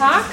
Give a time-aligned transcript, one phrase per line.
[0.00, 0.24] Tag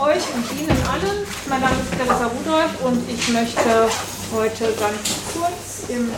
[0.00, 1.24] euch und Ihnen allen.
[1.48, 3.88] Mein Name ist Clarissa Rudolph und ich möchte
[4.34, 4.98] heute ganz
[5.32, 6.10] kurz im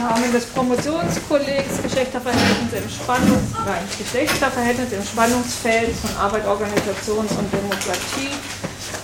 [0.00, 8.32] Namen des Promotionskollegs Geschlechterverhältnisse im Spannungs nein, Geschlechterverhältnisse im Spannungsfeld von Arbeit, Organisations- und Demokratie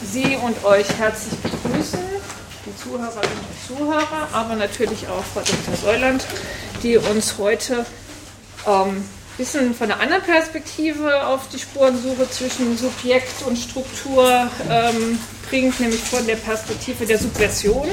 [0.03, 2.01] Sie und euch herzlich begrüßen,
[2.65, 5.77] die Zuhörerinnen und Zuhörer, aber natürlich auch Frau Dr.
[5.77, 6.25] Säuland,
[6.83, 7.85] die uns heute
[8.67, 9.05] ähm,
[9.41, 15.19] bisschen von einer anderen Perspektive auf die Spurensuche zwischen Subjekt und Struktur ähm,
[15.49, 17.89] bringt, nämlich von der Perspektive der Subversion.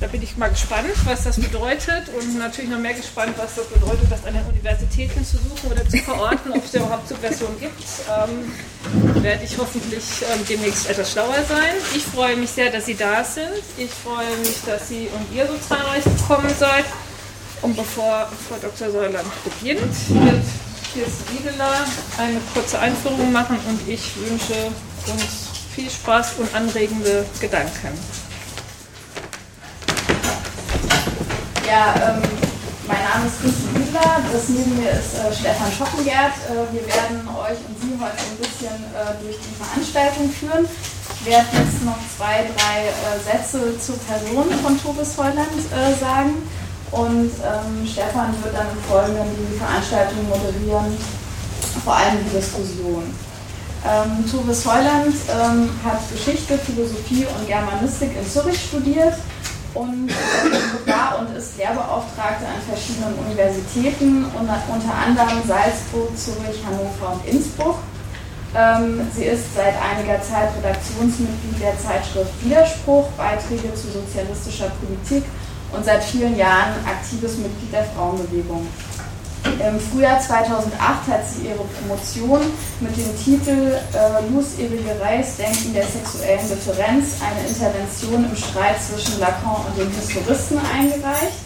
[0.00, 3.66] Da bin ich mal gespannt, was das bedeutet und natürlich noch mehr gespannt, was das
[3.68, 7.84] bedeutet, das an den Universitäten zu suchen oder zu verorten, ob es überhaupt Subversion gibt.
[8.10, 11.76] Ähm, werde ich hoffentlich ähm, demnächst etwas schlauer sein.
[11.94, 13.62] Ich freue mich sehr, dass Sie da sind.
[13.78, 16.84] Ich freue mich, dass Sie und ihr so zahlreich gekommen seid.
[17.64, 18.90] Und bevor Frau Dr.
[18.90, 20.44] Säuland beginnt, wird
[20.92, 21.86] Kirsten Wiedeler
[22.18, 24.66] eine kurze Einführung machen und ich wünsche
[25.10, 27.98] uns viel Spaß und anregende Gedanken.
[31.66, 32.22] Ja, ähm,
[32.86, 36.36] mein Name ist Kirsten Wiedeler, das neben mir ist äh, Stefan Schockengert.
[36.50, 40.68] Äh, wir werden euch und Sie heute ein bisschen äh, durch die Veranstaltung führen.
[41.18, 46.42] Ich werde jetzt noch zwei, drei äh, Sätze zur Person von Tobis Heuland äh, sagen.
[46.94, 50.96] Und ähm, Stefan wird dann im Folgenden die Veranstaltung moderieren,
[51.84, 53.10] vor allem die Diskussion.
[53.82, 59.14] Ähm, Tobias Heuland ähm, hat Geschichte, Philosophie und Germanistik in Zürich studiert
[59.74, 67.18] und äh, war und ist Lehrbeauftragte an verschiedenen Universitäten, unter, unter anderem Salzburg, Zürich, Hannover
[67.18, 67.78] und Innsbruck.
[68.54, 75.24] Ähm, sie ist seit einiger Zeit Redaktionsmitglied der Zeitschrift Widerspruch, Beiträge zu sozialistischer Politik
[75.76, 78.66] und seit vielen Jahren aktives Mitglied der Frauenbewegung.
[79.44, 82.40] Im Frühjahr 2008 hat sie ihre Promotion
[82.80, 89.20] mit dem Titel äh, Luz Irigereis Denken der sexuellen Differenz, eine Intervention im Streit zwischen
[89.20, 91.38] Lacan und den Historisten eingereicht.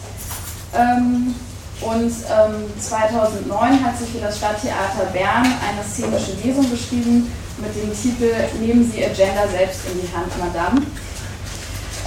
[0.73, 1.35] Ähm,
[1.81, 7.93] und ähm, 2009 hat sie für das Stadttheater Bern eine szenische Lesung geschrieben mit dem
[7.93, 10.81] Titel Nehmen Sie Ihr Gender selbst in die Hand, Madame.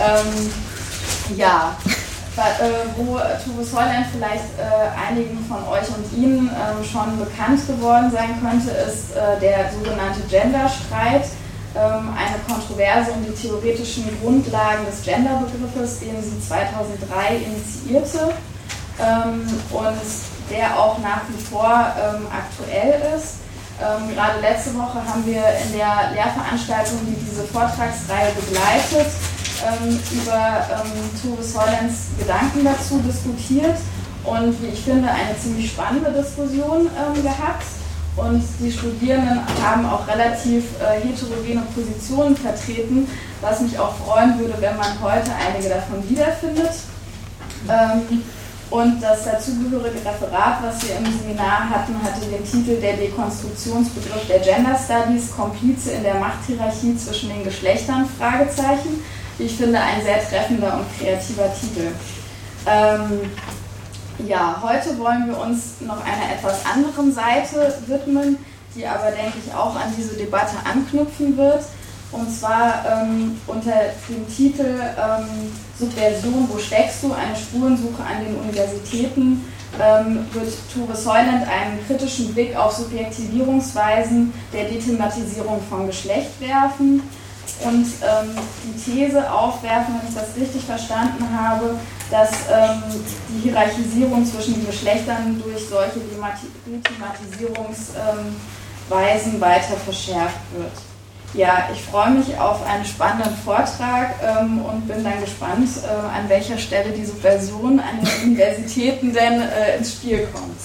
[0.00, 0.50] Ähm,
[1.36, 1.76] ja,
[2.96, 8.40] wo Tobias Heuland vielleicht äh, einigen von euch und Ihnen ähm, schon bekannt geworden sein
[8.40, 11.24] könnte, ist äh, der sogenannte Genderstreit,
[11.76, 18.32] ähm, eine Kontroverse um die theoretischen Grundlagen des Genderbegriffes, den sie 2003 initiierte
[18.98, 20.00] ähm, und
[20.50, 23.36] der auch nach wie vor aktuell ist.
[24.14, 29.06] gerade letzte Woche haben wir in der Lehrveranstaltung, die diese Vortragsreihe begleitet,
[29.66, 33.76] ähm, über ähm, Toris Hollands Gedanken dazu diskutiert
[34.24, 37.64] und wie ich finde eine ziemlich spannende Diskussion ähm, gehabt.
[38.14, 43.08] Und die Studierenden haben auch relativ äh, heterogene Positionen vertreten,
[43.40, 46.72] was mich auch freuen würde, wenn man heute einige davon wiederfindet.
[47.70, 48.22] Ähm,
[48.68, 54.40] und das dazugehörige Referat, was wir im Seminar hatten, hatte den Titel Der Dekonstruktionsbegriff der
[54.40, 58.08] Gender Studies, Komplize in der Machthierarchie zwischen den Geschlechtern?
[58.18, 59.02] Fragezeichen
[59.42, 61.88] wie ich finde, ein sehr treffender und kreativer Titel.
[62.64, 63.30] Ähm,
[64.26, 68.38] ja, heute wollen wir uns noch einer etwas anderen Seite widmen,
[68.76, 71.64] die aber, denke ich, auch an diese Debatte anknüpfen wird.
[72.12, 73.72] Und zwar ähm, unter
[74.08, 77.12] dem Titel ähm, Subversion, wo steckst du?
[77.12, 79.44] Eine Spurensuche an den Universitäten
[79.80, 87.02] ähm, wird Tore Säuland einen kritischen Blick auf Subjektivierungsweisen der Dethematisierung von Geschlecht werfen
[87.64, 91.78] und ähm, die These aufwerfen, wenn ich das richtig verstanden habe,
[92.10, 92.82] dass ähm,
[93.28, 96.00] die Hierarchisierung zwischen den Geschlechtern durch solche
[96.66, 100.72] Dethematisierungsweisen ähm, weiter verschärft wird.
[101.34, 106.28] Ja, ich freue mich auf einen spannenden Vortrag ähm, und bin dann gespannt, äh, an
[106.28, 110.60] welcher Stelle diese Version an den Universitäten denn äh, ins Spiel kommt.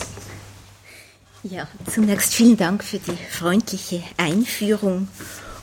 [1.43, 5.07] Ja, zunächst vielen Dank für die freundliche Einführung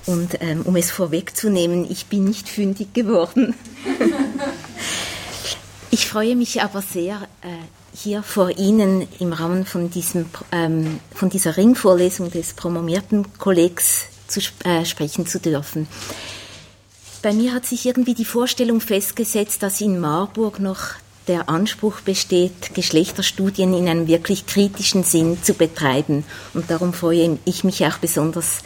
[0.06, 3.54] und ähm, um es vorwegzunehmen, ich bin nicht fündig geworden.
[5.90, 11.30] ich freue mich aber sehr, äh, hier vor Ihnen im Rahmen von, diesem, ähm, von
[11.30, 15.86] dieser Ringvorlesung des promovierten Kollegs zu äh, sprechen zu dürfen.
[17.22, 20.94] Bei mir hat sich irgendwie die Vorstellung festgesetzt, dass in Marburg noch
[21.26, 26.24] der Anspruch besteht, Geschlechterstudien in einem wirklich kritischen Sinn zu betreiben.
[26.52, 28.58] Und darum freue ich mich auch besonders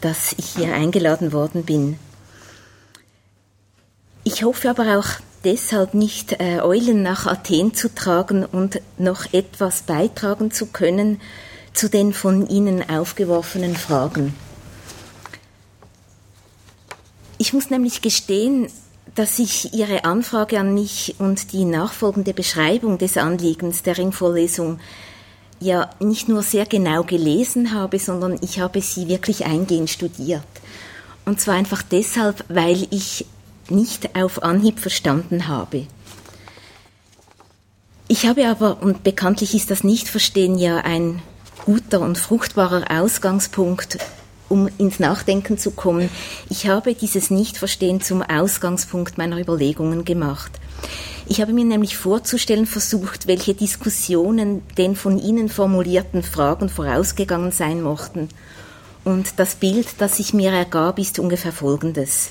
[0.00, 1.98] dass ich hier eingeladen worden bin.
[4.24, 5.08] Ich hoffe aber auch
[5.44, 11.20] deshalb nicht äh, Eulen nach Athen zu tragen und noch etwas beitragen zu können
[11.72, 14.34] zu den von Ihnen aufgeworfenen Fragen.
[17.38, 18.68] Ich muss nämlich gestehen,
[19.14, 24.78] dass ich Ihre Anfrage an mich und die nachfolgende Beschreibung des Anliegens der Ringvorlesung
[25.60, 30.42] ja nicht nur sehr genau gelesen habe, sondern ich habe sie wirklich eingehend studiert.
[31.24, 33.26] Und zwar einfach deshalb, weil ich
[33.68, 35.86] nicht auf Anhieb verstanden habe.
[38.08, 41.22] Ich habe aber, und bekanntlich ist das Nichtverstehen ja ein
[41.64, 43.98] guter und fruchtbarer Ausgangspunkt,
[44.48, 46.08] um ins Nachdenken zu kommen,
[46.48, 50.50] ich habe dieses Nichtverstehen zum Ausgangspunkt meiner Überlegungen gemacht.
[51.26, 57.82] Ich habe mir nämlich vorzustellen versucht, welche Diskussionen den von Ihnen formulierten Fragen vorausgegangen sein
[57.82, 58.28] mochten.
[59.04, 62.30] Und das Bild, das sich mir ergab, ist ungefähr folgendes.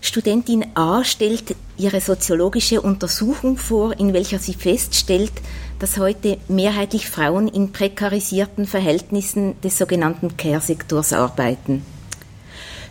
[0.00, 5.32] Studentin A stellt ihre soziologische Untersuchung vor, in welcher sie feststellt,
[5.78, 11.86] dass heute mehrheitlich Frauen in prekarisierten Verhältnissen des sogenannten Care-Sektors arbeiten.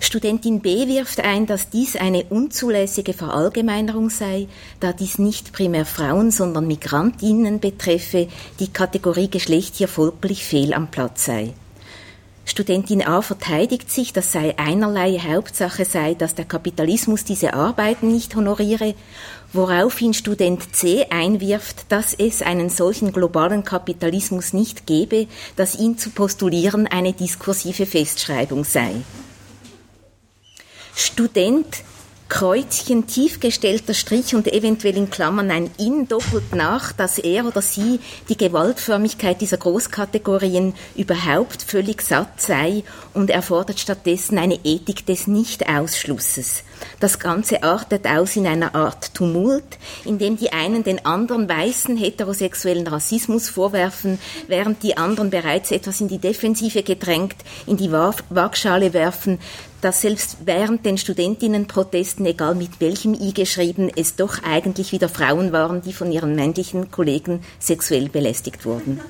[0.05, 4.47] Studentin B wirft ein, dass dies eine unzulässige Verallgemeinerung sei,
[4.81, 8.27] da dies nicht primär Frauen, sondern Migrantinnen betreffe,
[8.59, 11.53] die Kategorie Geschlecht hier folglich fehl am Platz sei.
[12.43, 18.35] Studentin A verteidigt sich, das sei einerlei Hauptsache sei, dass der Kapitalismus diese Arbeiten nicht
[18.35, 18.95] honoriere,
[19.53, 26.09] woraufhin Student C einwirft, dass es einen solchen globalen Kapitalismus nicht gebe, dass ihn zu
[26.09, 28.91] postulieren eine diskursive Festschreibung sei.
[30.95, 31.83] Student
[32.29, 37.99] Kreuzchen, tiefgestellter Strich und eventuell in Klammern ein In doppelt nach, dass er oder sie
[38.27, 46.63] die Gewaltförmigkeit dieser Großkategorien überhaupt völlig satt sei und erfordert stattdessen eine Ethik des Nicht-Ausschlusses.
[46.99, 51.97] Das Ganze artet aus in einer Art Tumult, in dem die einen den anderen weißen
[51.97, 57.35] heterosexuellen Rassismus vorwerfen, während die anderen bereits etwas in die Defensive gedrängt
[57.67, 59.39] in die Waagschale werfen,
[59.81, 65.51] dass selbst während den Studentinnenprotesten, egal mit welchem I geschrieben, es doch eigentlich wieder Frauen
[65.51, 69.01] waren, die von ihren männlichen Kollegen sexuell belästigt wurden.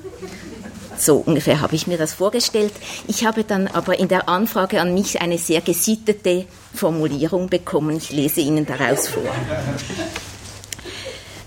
[0.98, 2.74] So ungefähr habe ich mir das vorgestellt.
[3.08, 7.98] Ich habe dann aber in der Anfrage an mich eine sehr gesittete Formulierung bekommen.
[7.98, 9.24] Ich lese Ihnen daraus vor.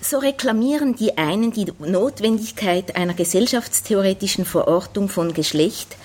[0.01, 5.97] So reklamieren die einen die Notwendigkeit einer gesellschaftstheoretischen Verortung von Geschlecht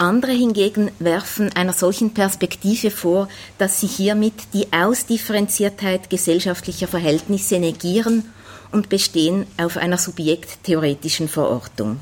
[0.00, 3.28] andere hingegen werfen einer solchen Perspektive vor,
[3.58, 8.24] dass sie hiermit die Ausdifferenziertheit gesellschaftlicher Verhältnisse negieren
[8.72, 12.00] und bestehen auf einer subjekttheoretischen Verortung.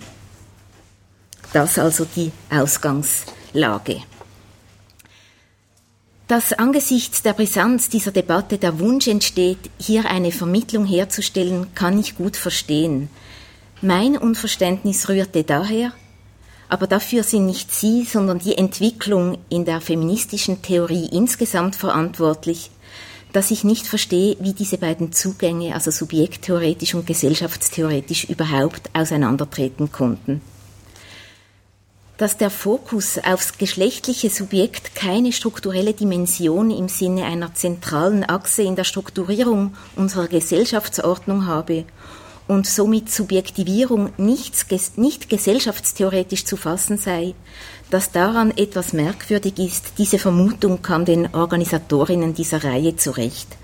[1.52, 4.02] Das also die Ausgangslage.
[6.26, 12.16] Dass angesichts der Brisanz dieser Debatte der Wunsch entsteht, hier eine Vermittlung herzustellen, kann ich
[12.16, 13.08] gut verstehen.
[13.80, 15.92] Mein Unverständnis rührte daher,
[16.68, 22.70] aber dafür sind nicht Sie, sondern die Entwicklung in der feministischen Theorie insgesamt verantwortlich,
[23.32, 30.42] dass ich nicht verstehe, wie diese beiden Zugänge, also subjekttheoretisch und gesellschaftstheoretisch, überhaupt auseinandertreten konnten.
[32.18, 38.74] Dass der Fokus aufs geschlechtliche Subjekt keine strukturelle Dimension im Sinne einer zentralen Achse in
[38.74, 41.84] der Strukturierung unserer Gesellschaftsordnung habe
[42.48, 44.66] und somit Subjektivierung nichts,
[44.96, 47.34] nicht gesellschaftstheoretisch zu fassen sei,
[47.90, 53.57] dass daran etwas merkwürdig ist, diese Vermutung kam den Organisatorinnen dieser Reihe zurecht.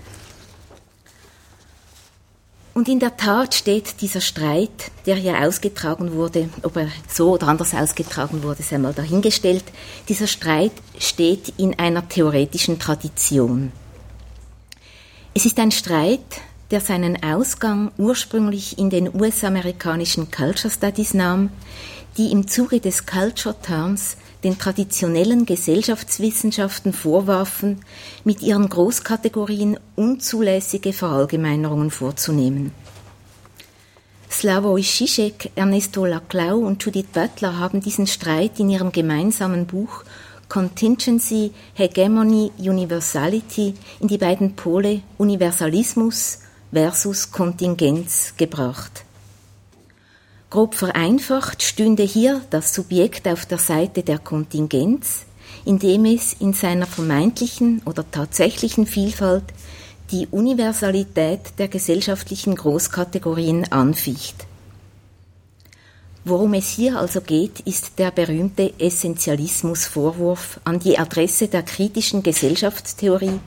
[2.75, 7.47] Und in der Tat steht dieser Streit, der hier ausgetragen wurde, ob er so oder
[7.47, 9.63] anders ausgetragen wurde, sei mal dahingestellt,
[10.09, 13.71] dieser Streit steht in einer theoretischen Tradition.
[15.33, 21.51] Es ist ein Streit, der seinen Ausgang ursprünglich in den US-amerikanischen Culture Studies nahm,
[22.17, 27.81] die im Zuge des Culture Terms den traditionellen Gesellschaftswissenschaften vorwarfen,
[28.23, 32.71] mit ihren Großkategorien unzulässige Verallgemeinerungen vorzunehmen.
[34.29, 40.03] Slavoj Žižek, Ernesto Laclau und Judith Butler haben diesen Streit in ihrem gemeinsamen Buch
[40.47, 46.39] Contingency, Hegemony, Universality in die beiden Pole Universalismus
[46.71, 49.04] versus Kontingenz gebracht.
[50.49, 55.25] Grob vereinfacht stünde hier das Subjekt auf der Seite der Kontingenz,
[55.65, 59.43] indem es in seiner vermeintlichen oder tatsächlichen Vielfalt
[60.11, 64.45] die Universalität der gesellschaftlichen Großkategorien anficht.
[66.23, 73.39] Worum es hier also geht, ist der berühmte Essentialismusvorwurf an die Adresse der kritischen Gesellschaftstheorie,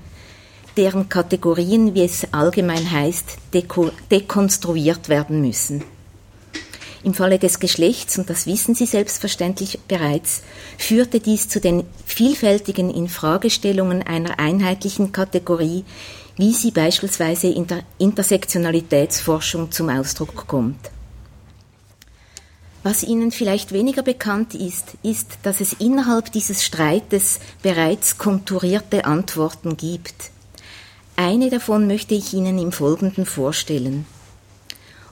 [0.77, 3.39] deren Kategorien, wie es allgemein heißt,
[4.11, 5.83] dekonstruiert werden müssen.
[7.05, 10.43] Im Falle des Geschlechts, und das wissen Sie selbstverständlich bereits,
[10.77, 15.85] führte dies zu den vielfältigen Infragestellungen einer einheitlichen Kategorie,
[16.39, 20.91] wie sie beispielsweise in der Intersektionalitätsforschung zum Ausdruck kommt.
[22.85, 29.77] Was Ihnen vielleicht weniger bekannt ist, ist, dass es innerhalb dieses Streites bereits konturierte Antworten
[29.77, 30.31] gibt.
[31.17, 34.07] Eine davon möchte ich Ihnen im Folgenden vorstellen.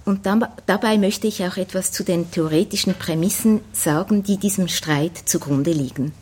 [0.06, 5.72] Und dabei möchte ich auch etwas zu den theoretischen Prämissen sagen, die diesem Streit zugrunde
[5.72, 6.12] liegen.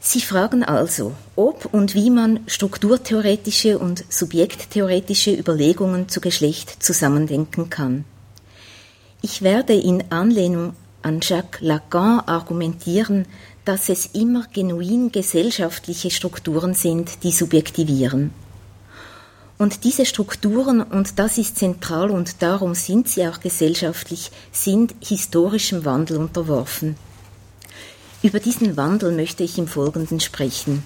[0.00, 8.06] Sie fragen also, ob und wie man strukturtheoretische und subjekttheoretische Überlegungen zu Geschlecht zusammendenken kann.
[9.20, 10.72] Ich werde in Anlehnung
[11.02, 13.26] an Jacques Lacan argumentieren,
[13.66, 18.32] dass es immer genuin gesellschaftliche Strukturen sind, die subjektivieren.
[19.62, 25.84] Und diese Strukturen, und das ist zentral und darum sind sie auch gesellschaftlich, sind historischem
[25.84, 26.96] Wandel unterworfen.
[28.24, 30.82] Über diesen Wandel möchte ich im Folgenden sprechen.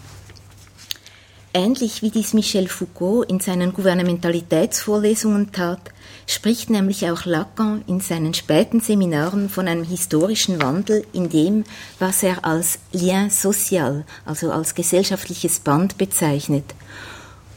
[1.55, 5.81] Ähnlich wie dies Michel Foucault in seinen Gouvernementalitätsvorlesungen tat,
[6.27, 11.65] spricht nämlich auch Lacan in seinen späten Seminaren von einem historischen Wandel in dem,
[11.99, 16.75] was er als Lien social, also als gesellschaftliches Band bezeichnet,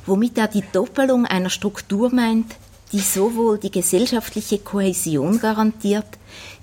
[0.10, 2.56] womit er die Doppelung einer Struktur meint,
[2.92, 6.08] die sowohl die gesellschaftliche Kohäsion garantiert,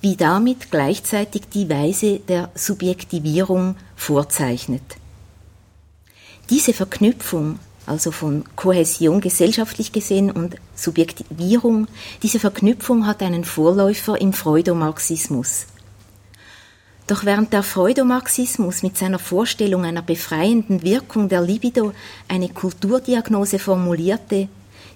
[0.00, 4.82] wie damit gleichzeitig die Weise der Subjektivierung vorzeichnet.
[6.50, 11.86] Diese Verknüpfung, also von Kohäsion gesellschaftlich gesehen und Subjektivierung,
[12.22, 15.66] diese Verknüpfung hat einen Vorläufer im Freudomarxismus.
[17.06, 21.92] Doch während der Freudomarxismus mit seiner Vorstellung einer befreienden Wirkung der Libido
[22.26, 24.48] eine Kulturdiagnose formulierte,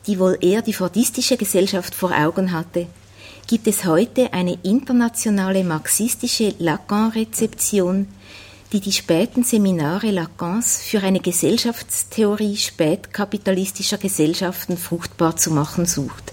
[0.07, 2.89] die wohl eher die fordistische Gesellschaft vor Augen hatte,
[3.47, 8.09] gibt es heute eine internationale marxistische Lacan-Rezeption,
[8.73, 16.33] die die späten Seminare Lacans für eine Gesellschaftstheorie spätkapitalistischer Gesellschaften fruchtbar zu machen sucht.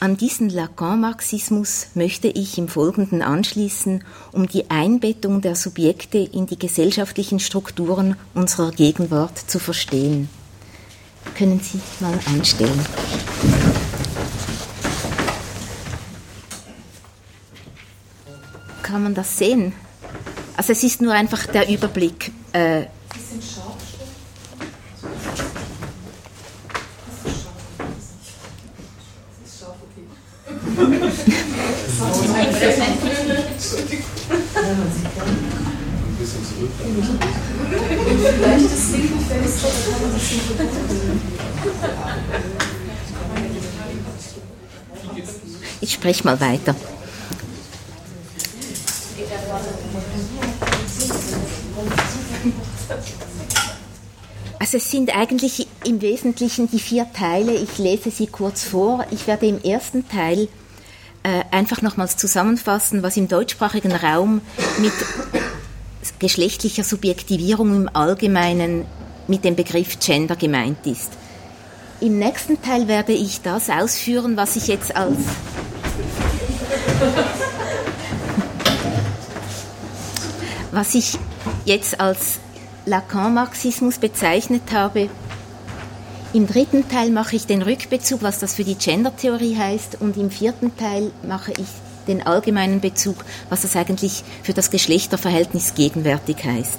[0.00, 4.02] An diesen Lacan-Marxismus möchte ich im Folgenden anschließen,
[4.32, 10.28] um die Einbettung der Subjekte in die gesellschaftlichen Strukturen unserer Gegenwart zu verstehen
[11.40, 12.84] können Sie mal anstellen.
[18.82, 19.72] Kann man das sehen?
[20.56, 22.32] Also es ist nur einfach der Überblick.
[22.52, 22.86] Äh,
[45.82, 46.74] Ich spreche mal weiter.
[54.58, 57.54] Also es sind eigentlich im Wesentlichen die vier Teile.
[57.54, 59.04] Ich lese sie kurz vor.
[59.10, 60.48] Ich werde im ersten Teil
[61.22, 64.40] äh, einfach nochmals zusammenfassen, was im deutschsprachigen Raum
[64.78, 64.92] mit
[66.18, 68.86] geschlechtlicher Subjektivierung im Allgemeinen
[69.26, 71.10] mit dem Begriff Gender gemeint ist.
[72.00, 75.18] Im nächsten Teil werde ich das ausführen, was ich jetzt als
[80.72, 81.18] was ich
[81.64, 82.38] jetzt als
[82.86, 85.10] Lacan-Marxismus bezeichnet habe.
[86.32, 90.30] Im dritten Teil mache ich den Rückbezug, was das für die Gender-Theorie heißt, und im
[90.30, 91.66] vierten Teil mache ich
[92.06, 96.78] den allgemeinen Bezug, was das eigentlich für das Geschlechterverhältnis gegenwärtig heißt.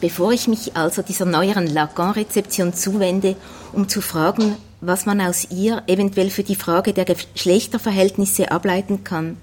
[0.00, 3.34] Bevor ich mich also dieser neueren Lacan-Rezeption zuwende,
[3.72, 9.38] um zu fragen, was man aus ihr eventuell für die Frage der Geschlechterverhältnisse ableiten kann,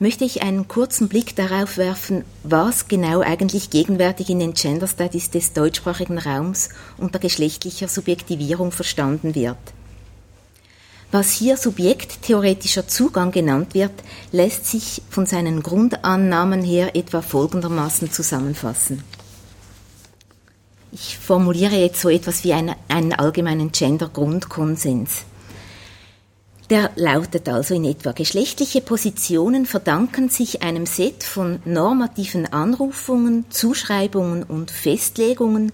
[0.00, 5.30] möchte ich einen kurzen Blick darauf werfen, was genau eigentlich gegenwärtig in den Gender Studies
[5.30, 9.58] des deutschsprachigen Raums unter geschlechtlicher Subjektivierung verstanden wird.
[11.12, 13.92] Was hier subjekttheoretischer Zugang genannt wird,
[14.32, 19.02] lässt sich von seinen Grundannahmen her etwa folgendermaßen zusammenfassen.
[20.92, 25.24] Ich formuliere jetzt so etwas wie einen, einen allgemeinen Gender-Grundkonsens.
[26.70, 34.44] Der lautet also in etwa, geschlechtliche Positionen verdanken sich einem Set von normativen Anrufungen, Zuschreibungen
[34.44, 35.72] und Festlegungen,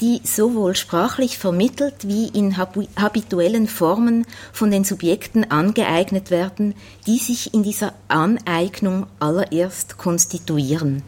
[0.00, 6.74] die sowohl sprachlich vermittelt wie in habituellen Formen von den Subjekten angeeignet werden,
[7.06, 11.04] die sich in dieser Aneignung allererst konstituieren.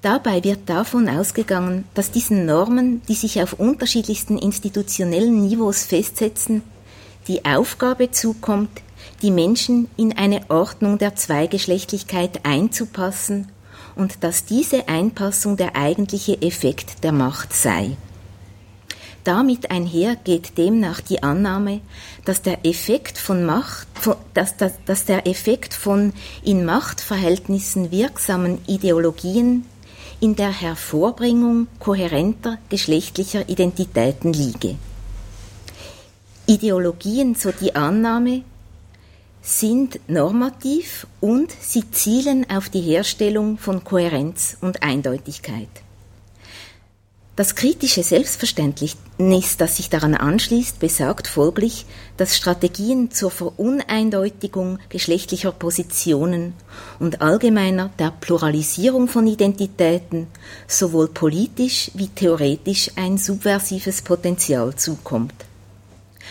[0.00, 6.62] Dabei wird davon ausgegangen, dass diesen Normen, die sich auf unterschiedlichsten institutionellen Niveaus festsetzen,
[7.28, 8.70] die Aufgabe zukommt,
[9.22, 13.48] die Menschen in eine Ordnung der Zweigeschlechtlichkeit einzupassen
[13.96, 17.96] und dass diese Einpassung der eigentliche Effekt der Macht sei.
[19.24, 21.80] Damit einher geht demnach die Annahme,
[22.24, 23.86] dass der Effekt von Macht,
[24.32, 29.66] dass, dass, dass der Effekt von in Machtverhältnissen wirksamen Ideologien
[30.20, 34.76] in der Hervorbringung kohärenter geschlechtlicher Identitäten liege.
[36.50, 38.42] Ideologien, so die Annahme,
[39.40, 45.68] sind normativ und sie zielen auf die Herstellung von Kohärenz und Eindeutigkeit.
[47.36, 48.96] Das kritische Selbstverständnis,
[49.58, 56.54] das sich daran anschließt, besagt folglich, dass Strategien zur Veruneindeutigung geschlechtlicher Positionen
[56.98, 60.26] und allgemeiner der Pluralisierung von Identitäten
[60.66, 65.46] sowohl politisch wie theoretisch ein subversives Potenzial zukommt.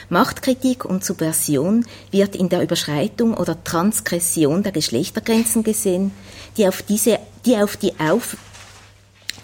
[0.10, 6.12] Machtkritik und Subversion wird in der Überschreitung oder Transgression der Geschlechtergrenzen gesehen,
[6.58, 8.36] die auf, diese, die auf die auf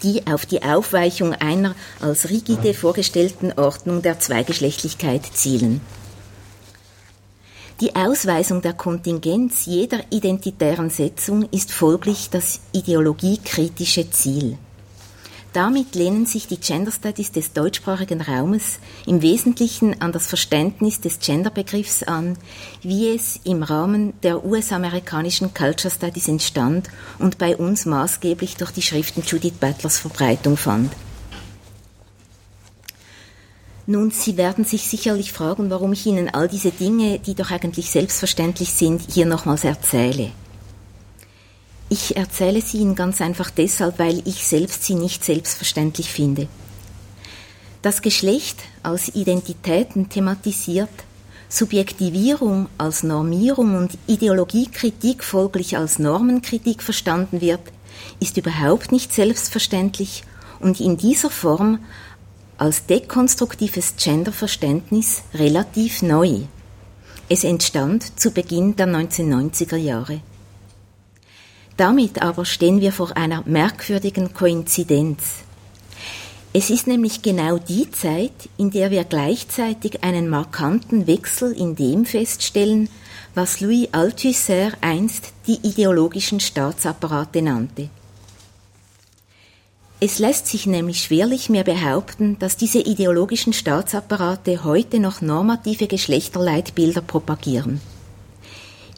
[0.03, 5.81] die auf die Aufweichung einer als rigide vorgestellten Ordnung der Zweigeschlechtlichkeit zielen.
[7.81, 14.57] Die Ausweisung der Kontingenz jeder identitären Setzung ist folglich das ideologiekritische Ziel.
[15.55, 21.19] Damit lehnen sich die Gender Studies des deutschsprachigen Raumes im Wesentlichen an das Verständnis des
[21.19, 22.37] Genderbegriffs an,
[22.81, 28.81] wie es im Rahmen der US-amerikanischen Culture Studies entstand und bei uns maßgeblich durch die
[28.81, 30.91] Schriften Judith Butlers Verbreitung fand.
[33.87, 37.89] Nun, Sie werden sich sicherlich fragen, warum ich Ihnen all diese Dinge, die doch eigentlich
[37.91, 40.33] selbstverständlich sind, hier nochmals erzähle.
[41.87, 46.47] Ich erzähle sie Ihnen ganz einfach deshalb, weil ich selbst sie nicht selbstverständlich finde.
[47.83, 50.89] Das Geschlecht als Identitäten thematisiert,
[51.47, 57.61] Subjektivierung als Normierung und Ideologiekritik folglich als Normenkritik verstanden wird,
[58.19, 60.23] ist überhaupt nicht selbstverständlich
[60.59, 61.79] und in dieser Form
[62.57, 66.39] als dekonstruktives Genderverständnis relativ neu.
[67.29, 70.21] Es entstand zu Beginn der 1990er Jahre.
[71.77, 75.43] Damit aber stehen wir vor einer merkwürdigen Koinzidenz.
[76.53, 82.05] Es ist nämlich genau die Zeit, in der wir gleichzeitig einen markanten Wechsel in dem
[82.05, 82.87] feststellen,
[83.33, 87.89] was Louis Althusser einst die ideologischen Staatsapparate nannte.
[89.99, 97.01] Es lässt sich nämlich schwerlich mehr behaupten, dass diese ideologischen Staatsapparate heute noch normative Geschlechterleitbilder
[97.01, 97.81] propagieren.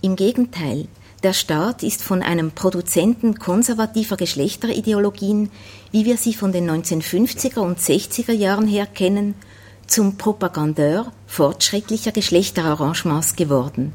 [0.03, 0.87] Im Gegenteil,
[1.27, 5.49] der Staat ist von einem Produzenten konservativer Geschlechterideologien,
[5.91, 9.35] wie wir sie von den 1950er und 60er Jahren her kennen,
[9.87, 13.91] zum Propagandeur fortschrittlicher Geschlechterarrangements geworden.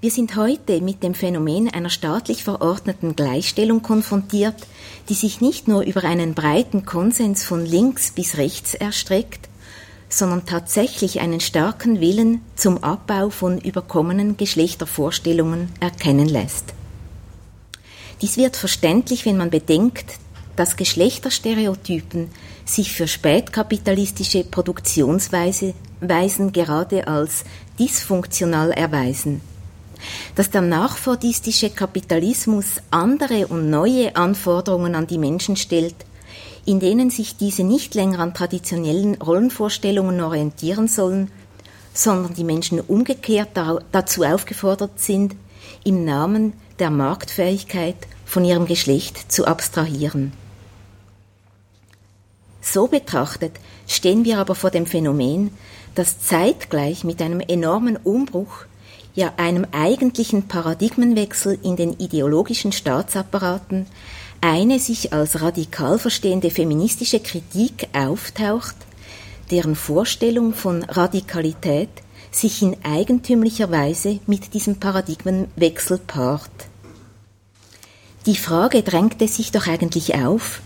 [0.00, 4.68] Wir sind heute mit dem Phänomen einer staatlich verordneten Gleichstellung konfrontiert,
[5.08, 9.48] die sich nicht nur über einen breiten Konsens von links bis rechts erstreckt,
[10.12, 16.74] sondern tatsächlich einen starken Willen zum Abbau von überkommenen Geschlechtervorstellungen erkennen lässt.
[18.20, 20.18] Dies wird verständlich, wenn man bedenkt,
[20.54, 22.30] dass Geschlechterstereotypen
[22.66, 25.72] sich für spätkapitalistische Produktionsweisen
[26.52, 27.44] gerade als
[27.78, 29.40] dysfunktional erweisen,
[30.34, 35.96] dass der nachfordistische Kapitalismus andere und neue Anforderungen an die Menschen stellt,
[36.64, 41.30] in denen sich diese nicht länger an traditionellen Rollenvorstellungen orientieren sollen,
[41.94, 43.50] sondern die Menschen umgekehrt
[43.92, 45.34] dazu aufgefordert sind,
[45.84, 50.32] im Namen der Marktfähigkeit von ihrem Geschlecht zu abstrahieren.
[52.60, 53.52] So betrachtet
[53.86, 55.50] stehen wir aber vor dem Phänomen,
[55.94, 58.64] dass zeitgleich mit einem enormen Umbruch,
[59.14, 63.86] ja einem eigentlichen Paradigmenwechsel in den ideologischen Staatsapparaten
[64.42, 68.74] eine sich als radikal verstehende feministische Kritik auftaucht,
[69.50, 71.88] deren Vorstellung von Radikalität
[72.32, 76.50] sich in eigentümlicher Weise mit diesem Paradigmenwechsel paart.
[78.26, 80.60] Die Frage drängte sich doch eigentlich auf,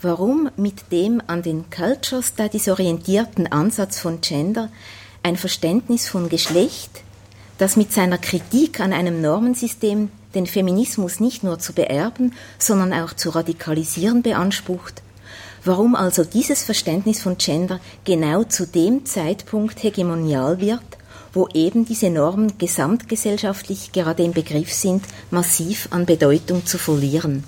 [0.00, 4.70] warum mit dem an den Culture Studies orientierten Ansatz von Gender
[5.24, 7.02] ein Verständnis von Geschlecht,
[7.58, 13.12] das mit seiner Kritik an einem Normensystem den Feminismus nicht nur zu beerben, sondern auch
[13.14, 15.02] zu radikalisieren beansprucht,
[15.64, 20.82] warum also dieses Verständnis von Gender genau zu dem Zeitpunkt hegemonial wird,
[21.32, 27.44] wo eben diese Normen gesamtgesellschaftlich gerade im Begriff sind, massiv an Bedeutung zu verlieren.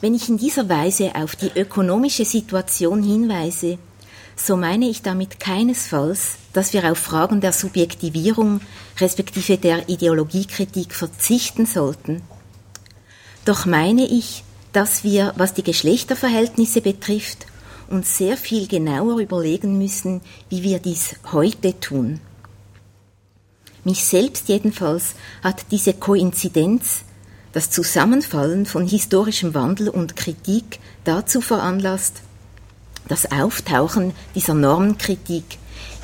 [0.00, 3.78] Wenn ich in dieser Weise auf die ökonomische Situation hinweise,
[4.46, 8.60] so meine ich damit keinesfalls, dass wir auf Fragen der Subjektivierung
[8.98, 12.22] respektive der Ideologiekritik verzichten sollten.
[13.44, 17.46] Doch meine ich, dass wir, was die Geschlechterverhältnisse betrifft,
[17.88, 22.20] uns sehr viel genauer überlegen müssen, wie wir dies heute tun.
[23.84, 27.02] Mich selbst jedenfalls hat diese Koinzidenz,
[27.52, 32.22] das Zusammenfallen von historischem Wandel und Kritik dazu veranlasst,
[33.08, 35.44] das Auftauchen dieser Normenkritik,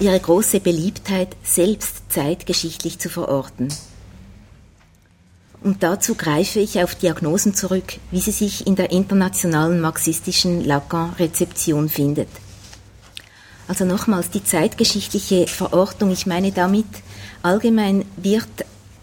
[0.01, 3.69] ihre große Beliebtheit selbst zeitgeschichtlich zu verorten.
[5.63, 11.89] Und dazu greife ich auf Diagnosen zurück, wie sie sich in der internationalen marxistischen Lacan-Rezeption
[11.89, 12.29] findet.
[13.69, 16.87] Also nochmals die zeitgeschichtliche Verortung, ich meine damit,
[17.43, 18.49] allgemein wird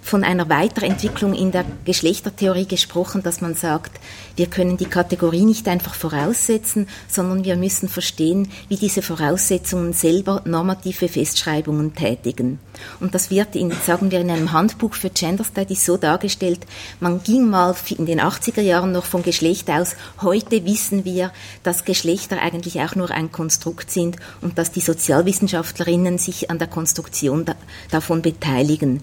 [0.03, 3.99] von einer Weiterentwicklung in der Geschlechtertheorie gesprochen, dass man sagt,
[4.35, 10.41] wir können die Kategorie nicht einfach voraussetzen, sondern wir müssen verstehen, wie diese Voraussetzungen selber
[10.45, 12.59] normative Festschreibungen tätigen.
[12.99, 16.59] Und das wird in, sagen wir, in einem Handbuch für Gender Studies so dargestellt,
[16.99, 21.31] man ging mal in den 80er Jahren noch von Geschlecht aus, heute wissen wir,
[21.63, 26.67] dass Geschlechter eigentlich auch nur ein Konstrukt sind und dass die Sozialwissenschaftlerinnen sich an der
[26.67, 27.55] Konstruktion da,
[27.89, 29.01] davon beteiligen.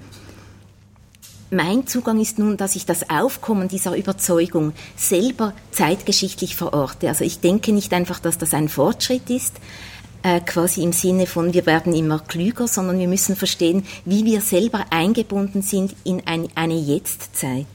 [1.52, 7.08] Mein Zugang ist nun, dass ich das Aufkommen dieser Überzeugung selber zeitgeschichtlich verorte.
[7.08, 9.56] Also ich denke nicht einfach, dass das ein Fortschritt ist,
[10.22, 14.42] äh, quasi im Sinne von wir werden immer klüger, sondern wir müssen verstehen, wie wir
[14.42, 17.66] selber eingebunden sind in ein, eine Jetztzeit.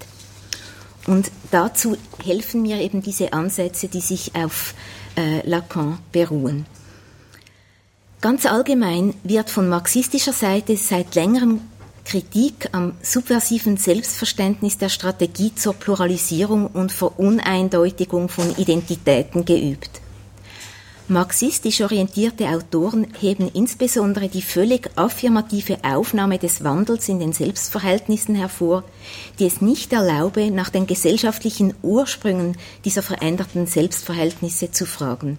[1.06, 4.74] Und dazu helfen mir eben diese Ansätze, die sich auf
[5.18, 6.66] äh, Lacan beruhen.
[8.22, 11.60] Ganz allgemein wird von marxistischer Seite seit längerem
[12.06, 19.90] Kritik am subversiven Selbstverständnis der Strategie zur Pluralisierung und Veruneindeutigung von Identitäten geübt.
[21.08, 28.84] Marxistisch orientierte Autoren heben insbesondere die völlig affirmative Aufnahme des Wandels in den Selbstverhältnissen hervor,
[29.40, 35.38] die es nicht erlaube, nach den gesellschaftlichen Ursprüngen dieser veränderten Selbstverhältnisse zu fragen.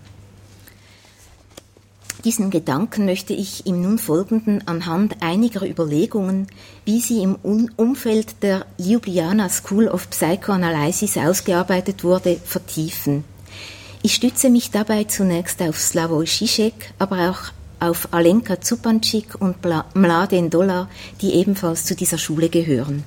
[2.25, 6.49] Diesen Gedanken möchte ich im nun folgenden anhand einiger Überlegungen,
[6.85, 7.37] wie sie im
[7.77, 13.25] Umfeld der Ljubljana School of Psychoanalysis ausgearbeitet wurde, vertiefen.
[14.03, 19.57] Ich stütze mich dabei zunächst auf Slavoj Žižek, aber auch auf Alenka Zupančík und
[19.95, 20.89] Mladen Dolar,
[21.21, 23.05] die ebenfalls zu dieser Schule gehören.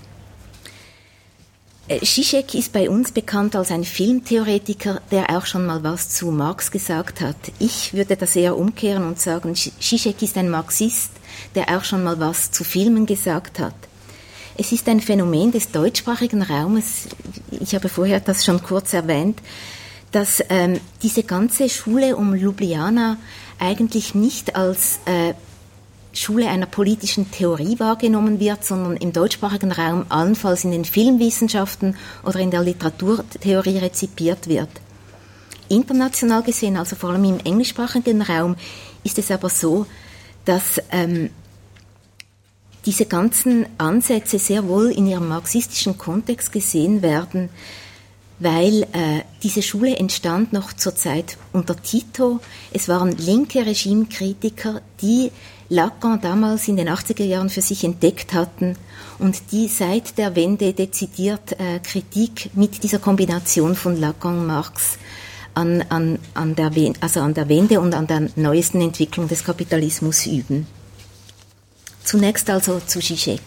[1.90, 6.70] Zizek ist bei uns bekannt als ein Filmtheoretiker, der auch schon mal was zu Marx
[6.70, 7.36] gesagt hat.
[7.58, 11.10] Ich würde das eher umkehren und sagen, Zizek ist ein Marxist,
[11.56, 13.74] der auch schon mal was zu Filmen gesagt hat.
[14.56, 17.08] Es ist ein Phänomen des deutschsprachigen Raumes,
[17.60, 19.42] ich habe vorher das schon kurz erwähnt,
[20.12, 23.18] dass ähm, diese ganze Schule um Ljubljana
[23.58, 25.34] eigentlich nicht als äh,
[26.20, 32.40] Schule einer politischen Theorie wahrgenommen wird, sondern im deutschsprachigen Raum allenfalls in den Filmwissenschaften oder
[32.40, 34.70] in der Literaturtheorie rezipiert wird.
[35.70, 38.58] International gesehen, also vor allem im englischsprachigen Raum,
[39.04, 39.86] ist es aber so,
[40.44, 41.30] dass ähm,
[42.86, 47.50] diese ganzen Ansätze sehr wohl in ihrem marxistischen Kontext gesehen werden,
[48.40, 52.40] weil äh, diese Schule entstand noch zur Zeit unter Tito.
[52.72, 55.32] Es waren linke Regimekritiker, die
[55.70, 58.76] Lacan damals in den 80er Jahren für sich entdeckt hatten
[59.20, 64.98] und die seit der Wende dezidiert äh, Kritik mit dieser Kombination von Lacan und Marx
[65.54, 66.56] an, an, an,
[67.02, 70.66] also an der Wende und an der neuesten Entwicklung des Kapitalismus üben.
[72.04, 73.42] Zunächst also zu Zizek.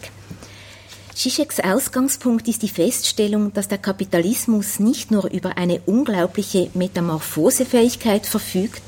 [1.15, 8.83] Zizeks Ausgangspunkt ist die Feststellung, dass der Kapitalismus nicht nur über eine unglaubliche Metamorphosefähigkeit verfügt,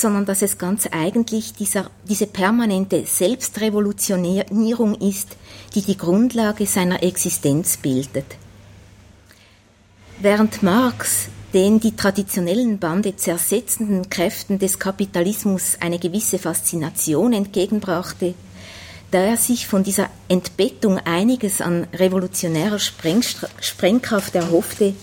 [0.00, 5.36] sondern dass es ganz eigentlich dieser, diese permanente Selbstrevolutionierung ist,
[5.74, 8.36] die die Grundlage seiner Existenz bildet.
[10.20, 18.34] Während Marx den die traditionellen Bande zersetzenden Kräften des Kapitalismus eine gewisse Faszination entgegenbrachte,
[19.10, 24.94] da er sich von dieser Entbettung einiges an revolutionärer Sprengkraft erhoffte,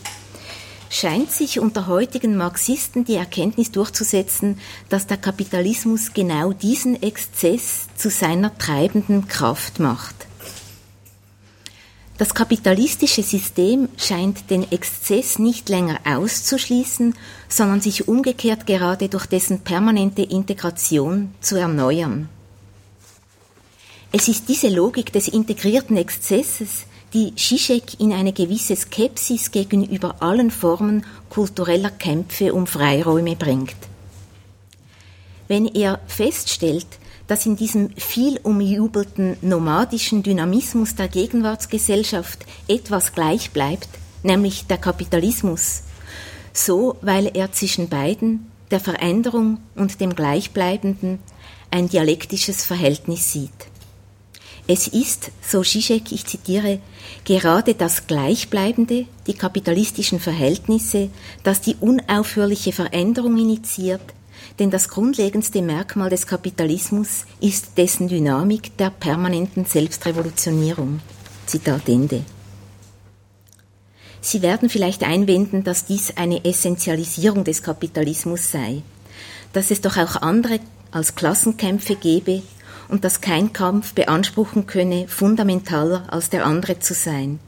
[0.90, 8.10] scheint sich unter heutigen Marxisten die Erkenntnis durchzusetzen, dass der Kapitalismus genau diesen Exzess zu
[8.10, 10.16] seiner treibenden Kraft macht.
[12.18, 17.14] Das kapitalistische System scheint den Exzess nicht länger auszuschließen,
[17.50, 22.30] sondern sich umgekehrt gerade durch dessen permanente Integration zu erneuern.
[24.14, 30.52] Es ist diese Logik des integrierten Exzesses, die Zizek in eine gewisse Skepsis gegenüber allen
[30.52, 33.76] Formen kultureller Kämpfe um Freiräume bringt.
[35.48, 36.88] Wenn er feststellt,
[37.28, 43.90] dass in diesem viel umjubelten nomadischen Dynamismus der Gegenwartsgesellschaft etwas gleich bleibt,
[44.24, 45.84] nämlich der Kapitalismus,
[46.54, 51.20] so weil er zwischen beiden, der Veränderung und dem Gleichbleibenden,
[51.72, 53.52] ein dialektisches Verhältnis sieht.
[54.68, 56.80] Es ist, so Zizek, ich zitiere,
[57.24, 61.10] gerade das Gleichbleibende, die kapitalistischen Verhältnisse,
[61.44, 64.02] das die unaufhörliche Veränderung initiiert,
[64.58, 71.00] denn das grundlegendste Merkmal des Kapitalismus ist dessen Dynamik der permanenten Selbstrevolutionierung.
[71.46, 72.24] Zitat Ende.
[74.22, 78.82] Sie werden vielleicht einwenden, dass dies eine Essentialisierung des Kapitalismus sei,
[79.54, 82.42] dass es doch auch andere als Klassenkämpfe gebe
[82.88, 87.40] und dass kein Kampf beanspruchen könne, fundamentaler als der andere zu sein,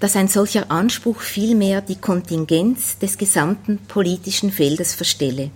[0.00, 5.50] dass ein solcher Anspruch vielmehr die Kontingenz des gesamten politischen Feldes verstelle.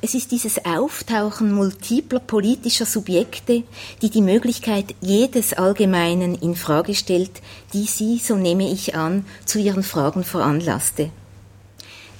[0.00, 3.64] Es ist dieses Auftauchen multipler politischer Subjekte,
[4.00, 9.58] die die Möglichkeit jedes Allgemeinen in Frage stellt, die sie, so nehme ich an, zu
[9.58, 11.10] ihren Fragen veranlasste.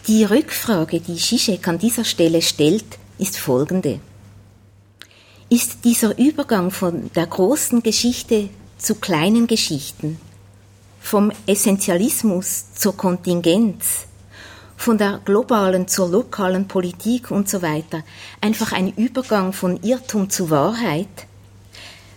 [0.09, 4.01] Die Rückfrage, die Zizek an dieser Stelle stellt, ist folgende.
[5.51, 10.21] Ist dieser Übergang von der großen Geschichte zu kleinen Geschichten,
[11.01, 14.09] vom Essentialismus zur Kontingenz,
[14.77, 18.05] von der globalen zur lokalen Politik und so weiter,
[18.43, 21.09] einfach ein Übergang von Irrtum zu Wahrheit?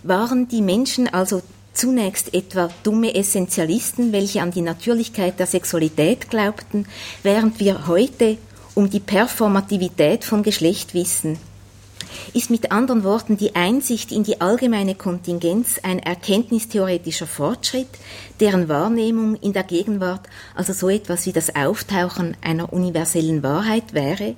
[0.03, 1.41] Waren die Menschen also
[1.73, 6.85] zunächst etwa dumme Essentialisten, welche an die Natürlichkeit der Sexualität glaubten,
[7.23, 8.37] während wir heute
[8.75, 11.37] um die Performativität von Geschlecht wissen?
[12.33, 17.89] Ist mit anderen Worten die Einsicht in die allgemeine Kontingenz ein erkenntnistheoretischer Fortschritt,
[18.39, 20.21] deren Wahrnehmung in der Gegenwart
[20.55, 24.35] also so etwas wie das Auftauchen einer universellen Wahrheit wäre?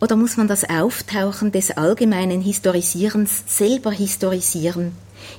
[0.00, 4.92] Oder muss man das Auftauchen des allgemeinen Historisierens selber historisieren,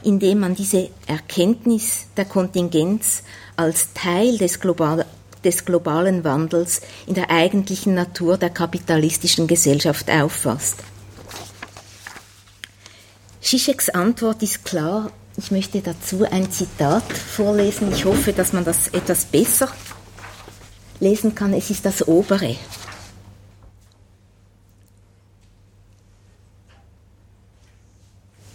[0.04, 3.22] indem man diese Erkenntnis der Kontingenz
[3.56, 5.06] als Teil des, global,
[5.44, 10.78] des globalen Wandels in der eigentlichen Natur der kapitalistischen Gesellschaft auffasst?
[13.42, 15.12] Zizeks Antwort ist klar.
[15.38, 17.92] Ich möchte dazu ein Zitat vorlesen.
[17.94, 19.70] Ich hoffe, dass man das etwas besser
[21.00, 21.54] lesen kann.
[21.54, 22.56] Es ist das obere.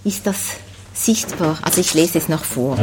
[0.05, 0.57] Ist das
[0.93, 1.59] sichtbar?
[1.63, 2.77] Also ich lese es noch vor.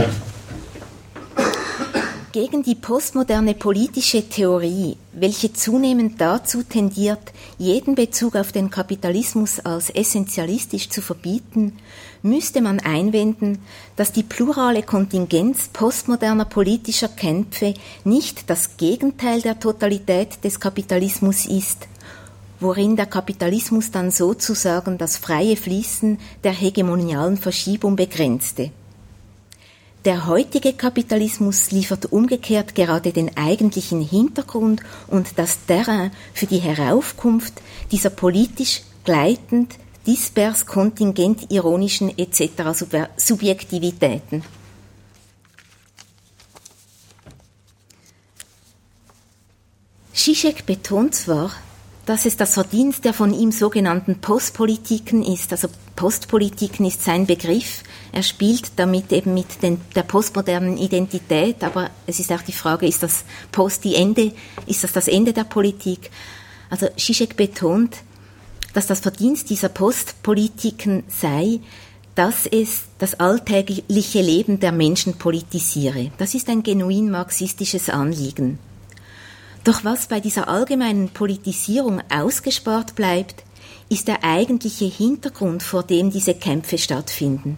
[2.31, 9.89] Gegen die postmoderne politische Theorie, welche zunehmend dazu tendiert, jeden Bezug auf den Kapitalismus als
[9.89, 11.73] essentialistisch zu verbieten,
[12.21, 13.57] müsste man einwenden,
[13.95, 21.87] dass die plurale Kontingenz postmoderner politischer Kämpfe nicht das Gegenteil der Totalität des Kapitalismus ist,
[22.59, 28.69] worin der Kapitalismus dann sozusagen das freie Fließen der hegemonialen Verschiebung begrenzte.
[30.05, 37.53] Der heutige Kapitalismus liefert umgekehrt gerade den eigentlichen Hintergrund und das Terrain für die Heraufkunft
[37.91, 39.75] dieser politisch gleitend,
[40.07, 42.85] dispers, kontingent, ironischen etc.
[43.17, 44.43] Subjektivitäten.
[50.13, 51.51] Zizek betont zwar,
[52.09, 55.51] dass es das Verdienst der von ihm sogenannten Postpolitiken ist.
[55.51, 57.83] Also Postpolitiken ist sein Begriff.
[58.11, 62.87] Er spielt damit eben mit den, der postmodernen Identität, aber es ist auch die Frage,
[62.87, 64.31] ist das Post die Ende,
[64.65, 66.09] ist das das Ende der Politik?
[66.71, 67.97] Also Zizek betont,
[68.73, 71.59] dass das Verdienst dieser Postpolitiken sei,
[72.15, 76.09] dass es das alltägliche Leben der Menschen politisiere.
[76.17, 78.57] Das ist ein genuin marxistisches Anliegen.
[79.63, 83.43] Doch was bei dieser allgemeinen Politisierung ausgespart bleibt,
[83.89, 87.57] ist der eigentliche Hintergrund, vor dem diese Kämpfe stattfinden.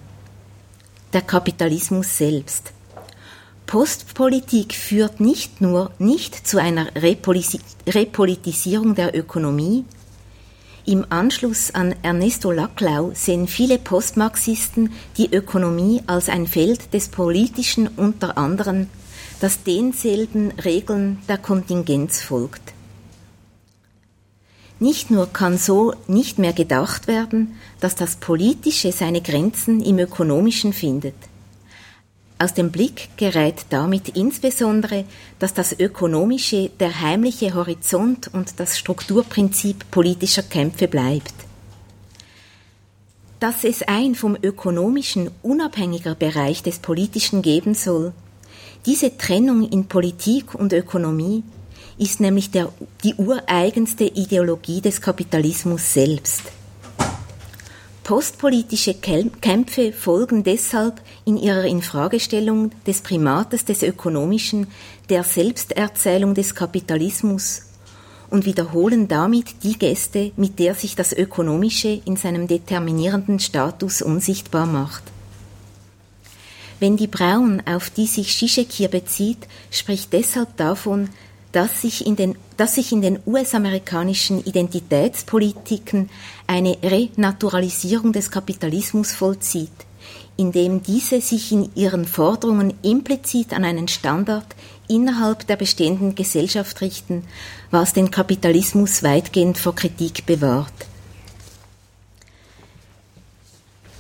[1.14, 2.72] Der Kapitalismus selbst.
[3.68, 9.86] Postpolitik führt nicht nur nicht zu einer Repolitisierung der Ökonomie.
[10.86, 17.88] Im Anschluss an Ernesto Laclau sehen viele Postmarxisten die Ökonomie als ein Feld des Politischen
[17.88, 18.88] unter anderem
[19.42, 22.62] das denselben Regeln der Kontingenz folgt.
[24.80, 30.72] Nicht nur kann so nicht mehr gedacht werden, dass das Politische seine Grenzen im Ökonomischen
[30.72, 31.16] findet.
[32.40, 35.06] Aus dem Blick gerät damit insbesondere,
[35.38, 41.34] dass das Ökonomische der heimliche Horizont und das Strukturprinzip politischer Kämpfe bleibt.
[43.42, 48.14] dass es ein vom ökonomischen unabhängiger Bereich des Politischen geben soll.
[48.88, 51.44] Diese Trennung in Politik und Ökonomie
[52.00, 52.70] ist nämlich der,
[53.04, 56.42] die ureigenste Ideologie des Kapitalismus selbst.
[58.04, 64.66] Postpolitische Kämpfe folgen deshalb in ihrer Infragestellung des Primates des Ökonomischen,
[65.10, 67.68] der Selbsterzählung des Kapitalismus
[68.32, 74.66] und wiederholen damit die Gäste, mit der sich das Ökonomische in seinem determinierenden Status unsichtbar
[74.66, 75.04] macht.
[76.82, 79.38] Wenn die Braun, auf die sich Zizek hier bezieht,
[79.70, 81.10] spricht deshalb davon,
[81.52, 86.10] dass sich in den, dass sich in den US-amerikanischen Identitätspolitiken
[86.48, 89.70] eine Renaturalisierung des Kapitalismus vollzieht,
[90.38, 94.48] indem diese sich in ihren Forderungen implizit an einen Standard
[94.88, 97.26] innerhalb der bestehenden Gesellschaft richten,
[97.70, 100.74] was den Kapitalismus weitgehend vor Kritik bewahrt.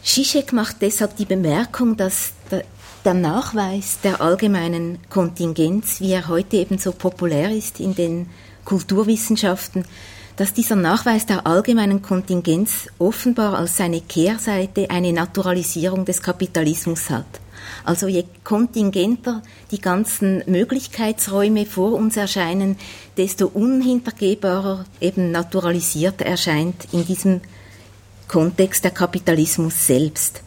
[0.03, 2.33] Zizek macht deshalb die Bemerkung, dass
[3.05, 8.29] der Nachweis der allgemeinen Kontingenz, wie er heute eben so populär ist in den
[8.65, 9.85] Kulturwissenschaften,
[10.35, 17.25] dass dieser Nachweis der allgemeinen Kontingenz offenbar als seine Kehrseite eine Naturalisierung des Kapitalismus hat.
[17.83, 22.77] Also je kontingenter die ganzen Möglichkeitsräume vor uns erscheinen,
[23.17, 27.41] desto unhintergehbarer eben naturalisiert erscheint in diesem
[28.27, 30.41] Kontext der Kapitalismus selbst.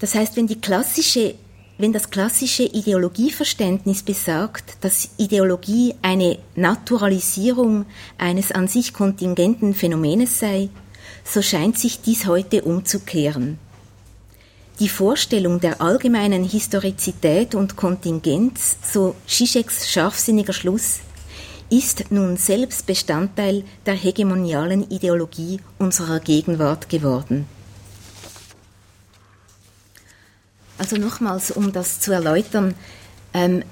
[0.00, 1.34] Das heißt, wenn die klassische
[1.80, 7.86] wenn das klassische Ideologieverständnis besagt, dass Ideologie eine Naturalisierung
[8.18, 10.68] eines an sich kontingenten Phänomenes sei,
[11.24, 13.58] so scheint sich dies heute umzukehren.
[14.78, 21.00] Die Vorstellung der allgemeinen Historizität und Kontingenz, so Zizeks scharfsinniger Schluss,
[21.70, 27.46] ist nun selbst Bestandteil der hegemonialen Ideologie unserer Gegenwart geworden.
[30.80, 32.74] Also nochmals, um das zu erläutern,
[33.34, 33.62] ähm,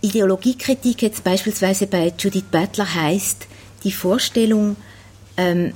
[0.00, 3.46] Ideologiekritik jetzt beispielsweise bei Judith Butler heißt
[3.84, 4.76] die Vorstellung,
[5.36, 5.74] ähm,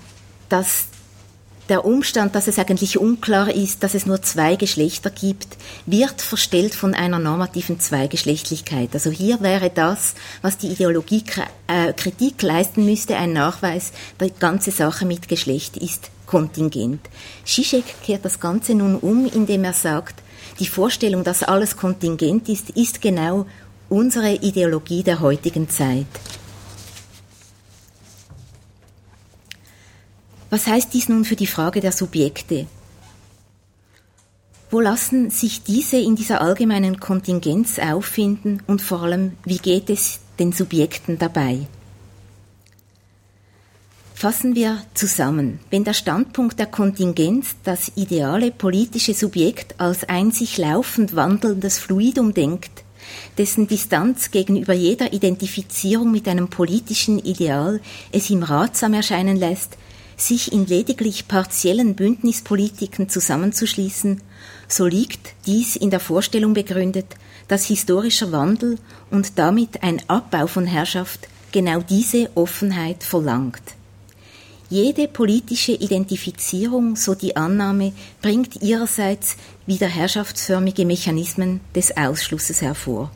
[0.49, 0.87] dass
[1.69, 6.75] der Umstand, dass es eigentlich unklar ist, dass es nur zwei Geschlechter gibt, wird verstellt
[6.75, 8.89] von einer normativen Zweigeschlechtlichkeit.
[8.95, 11.25] Also hier wäre das, was die Ideologie
[11.69, 11.93] äh,
[12.41, 17.01] leisten müsste, ein Nachweis, die ganze Sache mit Geschlecht ist kontingent.
[17.45, 20.23] Zizek kehrt das Ganze nun um, indem er sagt,
[20.61, 23.47] die Vorstellung, dass alles kontingent ist, ist genau
[23.89, 26.07] unsere Ideologie der heutigen Zeit.
[30.51, 32.67] Was heißt dies nun für die Frage der Subjekte?
[34.71, 40.21] Wo lassen sich diese in dieser allgemeinen Kontingenz auffinden und vor allem, wie geht es
[40.39, 41.67] den Subjekten dabei?
[44.21, 45.61] Fassen wir zusammen.
[45.71, 52.35] Wenn der Standpunkt der Kontingenz das ideale politische Subjekt als ein sich laufend wandelndes Fluidum
[52.35, 52.85] denkt,
[53.39, 57.81] dessen Distanz gegenüber jeder Identifizierung mit einem politischen Ideal
[58.13, 59.79] es ihm ratsam erscheinen lässt,
[60.19, 64.21] sich in lediglich partiellen Bündnispolitiken zusammenzuschließen,
[64.69, 67.07] so liegt dies in der Vorstellung begründet,
[67.49, 68.77] dass historischer Wandel
[69.11, 73.80] und damit ein Abbau von Herrschaft genau diese Offenheit verlangt.
[74.71, 83.11] Jede politische Identifizierung, so die Annahme, bringt ihrerseits wieder herrschaftsförmige Mechanismen des Ausschlusses hervor.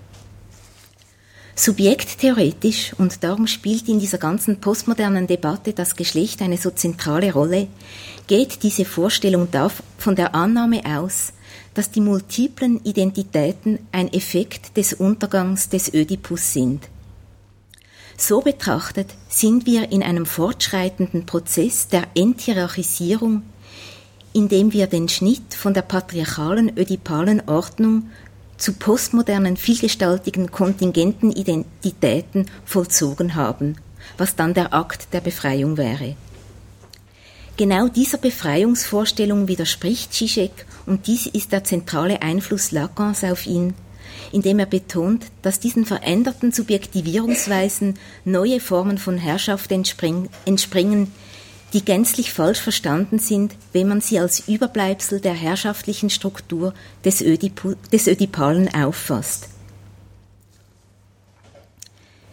[1.54, 7.68] Subjekttheoretisch, und darum spielt in dieser ganzen postmodernen Debatte das Geschlecht eine so zentrale Rolle,
[8.26, 9.46] geht diese Vorstellung
[9.96, 11.34] von der Annahme aus,
[11.74, 16.88] dass die multiplen Identitäten ein Effekt des Untergangs des Ödipus sind.
[18.16, 23.42] So betrachtet sind wir in einem fortschreitenden Prozess der Enthierarchisierung,
[24.32, 28.10] in dem wir den Schnitt von der patriarchalen ödipalen Ordnung
[28.56, 33.76] zu postmodernen, vielgestaltigen, kontingenten Identitäten vollzogen haben,
[34.16, 36.16] was dann der Akt der Befreiung wäre.
[37.56, 43.74] Genau dieser Befreiungsvorstellung widerspricht Zizek und dies ist der zentrale Einfluss Lacans auf ihn,
[44.34, 51.12] indem er betont, dass diesen veränderten Subjektivierungsweisen neue Formen von Herrschaft entspringen,
[51.72, 56.74] die gänzlich falsch verstanden sind, wenn man sie als Überbleibsel der herrschaftlichen Struktur
[57.04, 59.50] des, Ödipu des Ödipalen auffasst.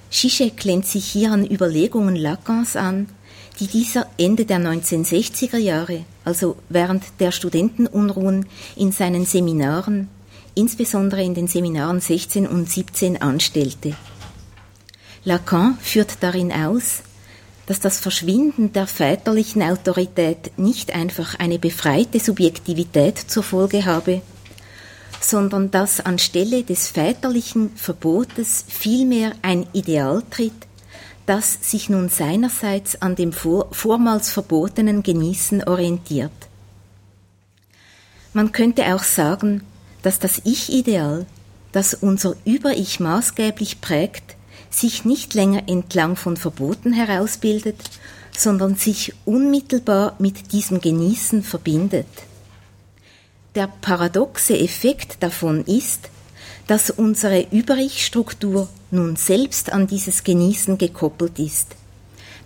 [0.09, 3.09] Zizek lehnt sich hier an Überlegungen Lacans an,
[3.59, 10.09] die dieser Ende der 1960er Jahre, also während der Studentenunruhen, in seinen Seminaren
[10.55, 13.95] insbesondere in den Seminaren 16 und 17 anstellte.
[15.23, 17.03] Lacan führt darin aus,
[17.67, 24.21] dass das Verschwinden der väterlichen Autorität nicht einfach eine befreite Subjektivität zur Folge habe,
[25.21, 30.67] sondern dass anstelle des väterlichen Verbotes vielmehr ein Ideal tritt,
[31.27, 36.31] das sich nun seinerseits an dem vor, vormals verbotenen Genießen orientiert.
[38.33, 39.61] Man könnte auch sagen,
[40.03, 41.25] dass das Ich-Ideal,
[41.71, 44.35] das unser Über-Ich maßgeblich prägt,
[44.69, 47.77] sich nicht länger entlang von Verboten herausbildet,
[48.37, 52.07] sondern sich unmittelbar mit diesem Genießen verbindet.
[53.55, 56.09] Der paradoxe Effekt davon ist,
[56.67, 61.75] dass unsere Über-Ich-Struktur nun selbst an dieses Genießen gekoppelt ist.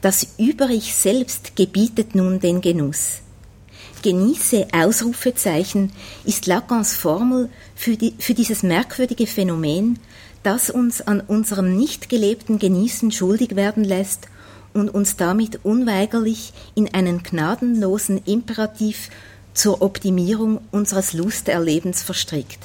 [0.02, 3.20] Das Über-Ich selbst gebietet nun den Genuss.
[4.06, 5.92] Genieße Ausrufezeichen
[6.26, 9.98] ist Lacans Formel für, die, für dieses merkwürdige Phänomen,
[10.44, 14.28] das uns an unserem nicht gelebten Genießen schuldig werden lässt
[14.76, 19.10] und uns damit unweigerlich in einen gnadenlosen Imperativ
[19.56, 22.60] zur Optimierung unseres Lusterlebens verstrickt.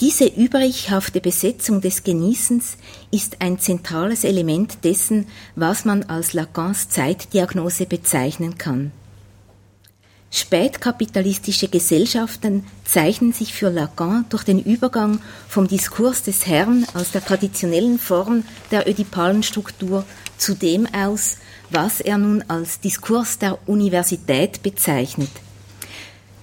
[0.00, 2.78] Diese übrighafte Besetzung des Genießens
[3.12, 8.90] ist ein zentrales Element dessen, was man als Lacans Zeitdiagnose bezeichnen kann.
[10.34, 17.22] Spätkapitalistische Gesellschaften zeichnen sich für Lacan durch den Übergang vom Diskurs des Herrn aus der
[17.22, 20.06] traditionellen Form der ödipalen Struktur
[20.38, 21.36] zu dem aus,
[21.68, 25.28] was er nun als Diskurs der Universität bezeichnet.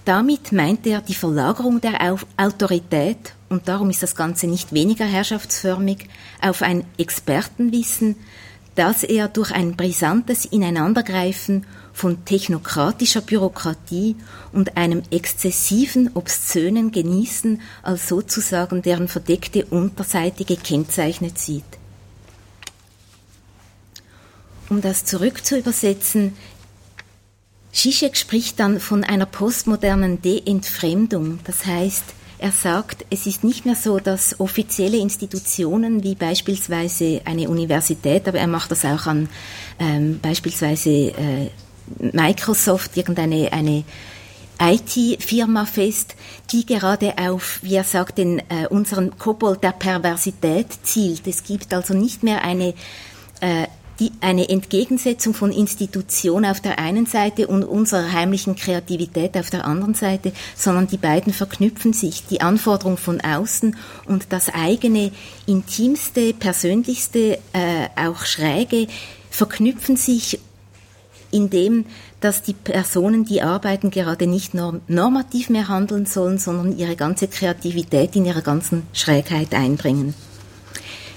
[0.04, 6.08] Damit meint er die Verlagerung der Autorität, und darum ist das Ganze nicht weniger herrschaftsförmig,
[6.40, 8.14] auf ein Expertenwissen,
[8.80, 14.16] das er durch ein brisantes Ineinandergreifen von technokratischer Bürokratie
[14.52, 21.62] und einem exzessiven, obszönen Genießen als sozusagen deren verdeckte Unterseite gekennzeichnet sieht.
[24.70, 26.34] Um das zurückzuübersetzen,
[27.72, 31.40] Zizek spricht dann von einer postmodernen Deentfremdung.
[31.44, 32.04] Das heißt,
[32.40, 38.38] er sagt, es ist nicht mehr so, dass offizielle Institutionen wie beispielsweise eine Universität, aber
[38.38, 39.28] er macht das auch an
[39.78, 41.50] ähm, beispielsweise äh,
[41.98, 43.84] Microsoft, irgendeine eine
[44.58, 46.16] IT-Firma fest,
[46.52, 51.26] die gerade auf, wie er sagt, den, äh, unseren Kobold der Perversität zielt.
[51.26, 52.74] Es gibt also nicht mehr eine
[53.40, 53.66] äh,
[54.00, 59.66] die, eine Entgegensetzung von Institution auf der einen Seite und unserer heimlichen Kreativität auf der
[59.66, 62.26] anderen Seite, sondern die beiden verknüpfen sich.
[62.26, 63.76] Die Anforderung von außen
[64.06, 65.12] und das eigene,
[65.46, 68.86] intimste, persönlichste, äh, auch schräge,
[69.30, 70.40] verknüpfen sich
[71.30, 71.84] in dem,
[72.20, 78.16] dass die Personen, die arbeiten, gerade nicht normativ mehr handeln sollen, sondern ihre ganze Kreativität
[78.16, 80.14] in ihrer ganzen Schrägheit einbringen.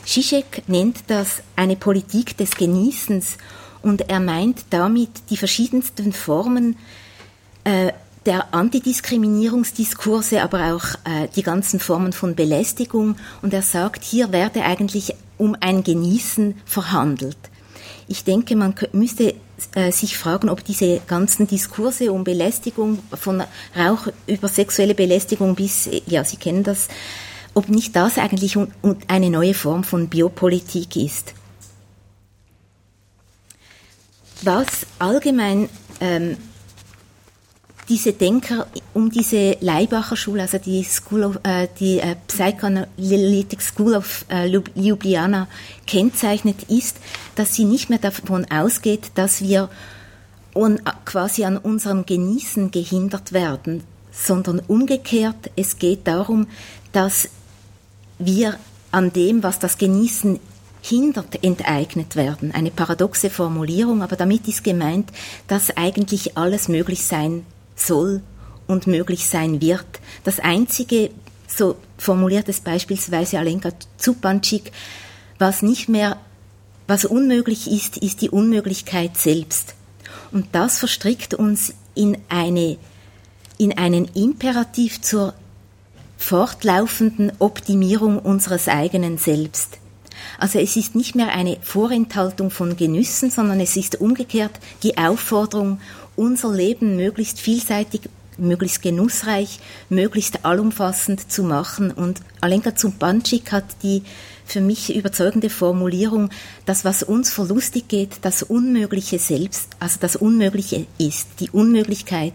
[0.05, 3.37] Zizek nennt das eine Politik des Genießens
[3.81, 6.77] und er meint damit die verschiedensten Formen
[7.63, 7.91] äh,
[8.25, 13.17] der Antidiskriminierungsdiskurse, aber auch äh, die ganzen Formen von Belästigung.
[13.41, 17.37] Und er sagt, hier werde eigentlich um ein Genießen verhandelt.
[18.07, 19.35] Ich denke, man müsste
[19.75, 23.43] äh, sich fragen, ob diese ganzen Diskurse um Belästigung, von
[23.75, 26.87] Rauch über sexuelle Belästigung bis, ja, Sie kennen das,
[27.53, 28.57] ob nicht das eigentlich
[29.07, 31.33] eine neue Form von Biopolitik ist.
[34.41, 35.69] Was allgemein
[36.01, 36.37] ähm,
[37.89, 43.95] diese Denker um diese Leibacher Schule, also die, School of, äh, die äh, Psychoanalytic School
[43.95, 45.47] of äh, Ljubljana
[45.85, 46.97] kennzeichnet, ist,
[47.35, 49.69] dass sie nicht mehr davon ausgeht, dass wir
[50.55, 56.47] un, quasi an unserem Genießen gehindert werden, sondern umgekehrt, es geht darum,
[56.91, 57.29] dass
[58.25, 58.57] wir
[58.91, 60.39] an dem, was das Genießen
[60.81, 62.51] hindert, enteignet werden.
[62.51, 65.09] Eine paradoxe Formulierung, aber damit ist gemeint,
[65.47, 67.45] dass eigentlich alles möglich sein
[67.75, 68.21] soll
[68.67, 69.85] und möglich sein wird.
[70.23, 71.09] Das Einzige,
[71.47, 74.71] so formuliert es beispielsweise Alenka Zupanschik,
[75.39, 76.17] was nicht mehr,
[76.87, 79.75] was unmöglich ist, ist die Unmöglichkeit selbst.
[80.31, 82.77] Und das verstrickt uns in eine,
[83.57, 85.33] in einen Imperativ zur
[86.23, 89.77] fortlaufenden Optimierung unseres eigenen Selbst.
[90.39, 94.53] Also es ist nicht mehr eine Vorenthaltung von Genüssen, sondern es ist umgekehrt
[94.83, 95.81] die Aufforderung,
[96.15, 98.03] unser Leben möglichst vielseitig,
[98.37, 99.59] möglichst genussreich,
[99.89, 101.91] möglichst allumfassend zu machen.
[101.91, 104.03] Und Alenka Zumpanschik hat die
[104.45, 106.29] für mich überzeugende Formulierung,
[106.65, 112.33] das, was uns verlustig geht, das Unmögliche selbst, also das Unmögliche ist, die Unmöglichkeit,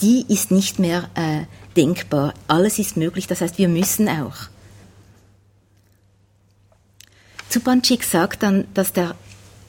[0.00, 1.42] die ist nicht mehr äh,
[1.76, 2.34] denkbar.
[2.48, 4.48] Alles ist möglich, das heißt, wir müssen auch.
[7.48, 9.14] Zupanschik sagt dann, dass der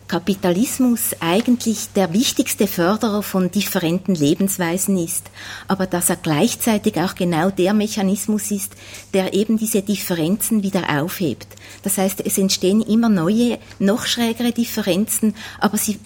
[0.07, 5.25] Kapitalismus eigentlich der wichtigste Förderer von differenten Lebensweisen ist,
[5.67, 8.73] aber dass er gleichzeitig auch genau der Mechanismus ist,
[9.13, 11.47] der eben diese Differenzen wieder aufhebt.
[11.81, 15.99] Das heißt, es entstehen immer neue, noch schrägere Differenzen, aber sie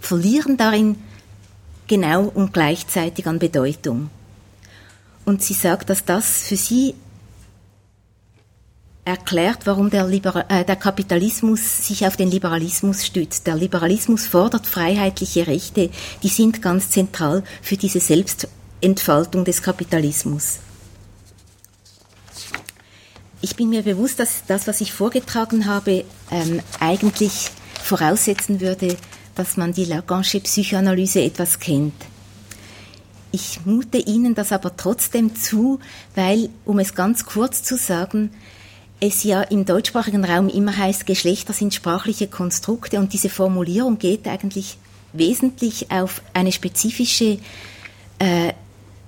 [0.00, 0.96] verlieren darin
[1.88, 4.10] genau und gleichzeitig an Bedeutung.
[5.24, 6.94] Und sie sagt, dass das für sie
[9.04, 13.46] erklärt, warum der, Libera äh, der Kapitalismus sich auf den Liberalismus stützt.
[13.46, 15.90] Der Liberalismus fordert freiheitliche Rechte,
[16.22, 20.60] die sind ganz zentral für diese Selbstentfaltung des Kapitalismus.
[23.40, 27.50] Ich bin mir bewusst, dass das, was ich vorgetragen habe, ähm, eigentlich
[27.82, 28.96] voraussetzen würde,
[29.34, 31.94] dass man die Lagansche Psychoanalyse etwas kennt.
[33.32, 35.80] Ich mute Ihnen das aber trotzdem zu,
[36.14, 38.30] weil, um es ganz kurz zu sagen,
[39.00, 44.28] es ja im deutschsprachigen Raum immer heißt, Geschlechter sind sprachliche Konstrukte und diese Formulierung geht
[44.28, 44.76] eigentlich
[45.12, 47.38] wesentlich auf eine spezifische
[48.18, 48.52] äh,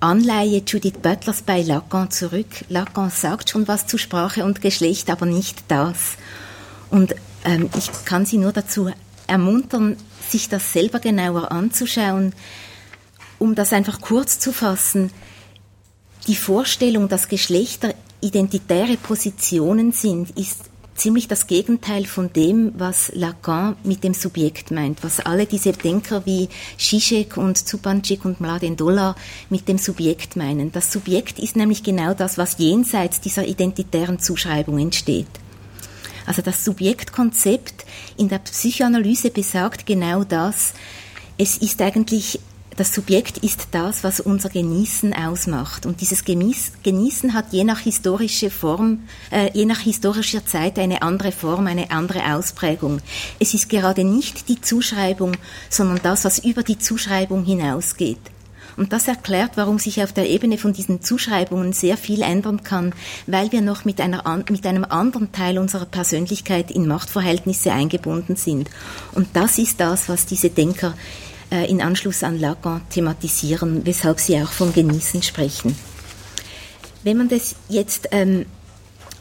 [0.00, 2.64] Anleihe Judith Butlers bei Lacan zurück.
[2.68, 6.16] Lacan sagt schon was zu Sprache und Geschlecht, aber nicht das.
[6.90, 7.14] Und
[7.44, 8.90] ähm, ich kann Sie nur dazu
[9.26, 9.96] ermuntern,
[10.28, 12.32] sich das selber genauer anzuschauen,
[13.44, 15.10] um das einfach kurz zu fassen.
[16.26, 20.62] Die Vorstellung, dass Geschlechter identitäre Positionen sind, ist
[20.94, 26.24] ziemlich das Gegenteil von dem, was Lacan mit dem Subjekt meint, was alle diese Denker
[26.24, 29.14] wie Zizek und Zupančič und Mladen Dolar
[29.50, 30.72] mit dem Subjekt meinen.
[30.72, 35.28] Das Subjekt ist nämlich genau das, was jenseits dieser identitären Zuschreibung entsteht.
[36.24, 37.84] Also das Subjektkonzept
[38.16, 40.72] in der Psychoanalyse besagt genau das.
[41.36, 42.40] Es ist eigentlich
[42.76, 45.86] das Subjekt ist das, was unser Genießen ausmacht.
[45.86, 51.32] Und dieses Genießen hat je nach historischer Form, äh, je nach historischer Zeit eine andere
[51.32, 53.00] Form, eine andere Ausprägung.
[53.38, 55.36] Es ist gerade nicht die Zuschreibung,
[55.70, 58.18] sondern das, was über die Zuschreibung hinausgeht.
[58.76, 62.92] Und das erklärt, warum sich auf der Ebene von diesen Zuschreibungen sehr viel ändern kann,
[63.28, 68.68] weil wir noch mit, einer, mit einem anderen Teil unserer Persönlichkeit in Machtverhältnisse eingebunden sind.
[69.12, 70.94] Und das ist das, was diese Denker
[71.50, 75.76] äh, in Anschluss an Lacan thematisieren, weshalb sie auch von Genießen sprechen.
[77.02, 78.46] Wenn man das jetzt ähm,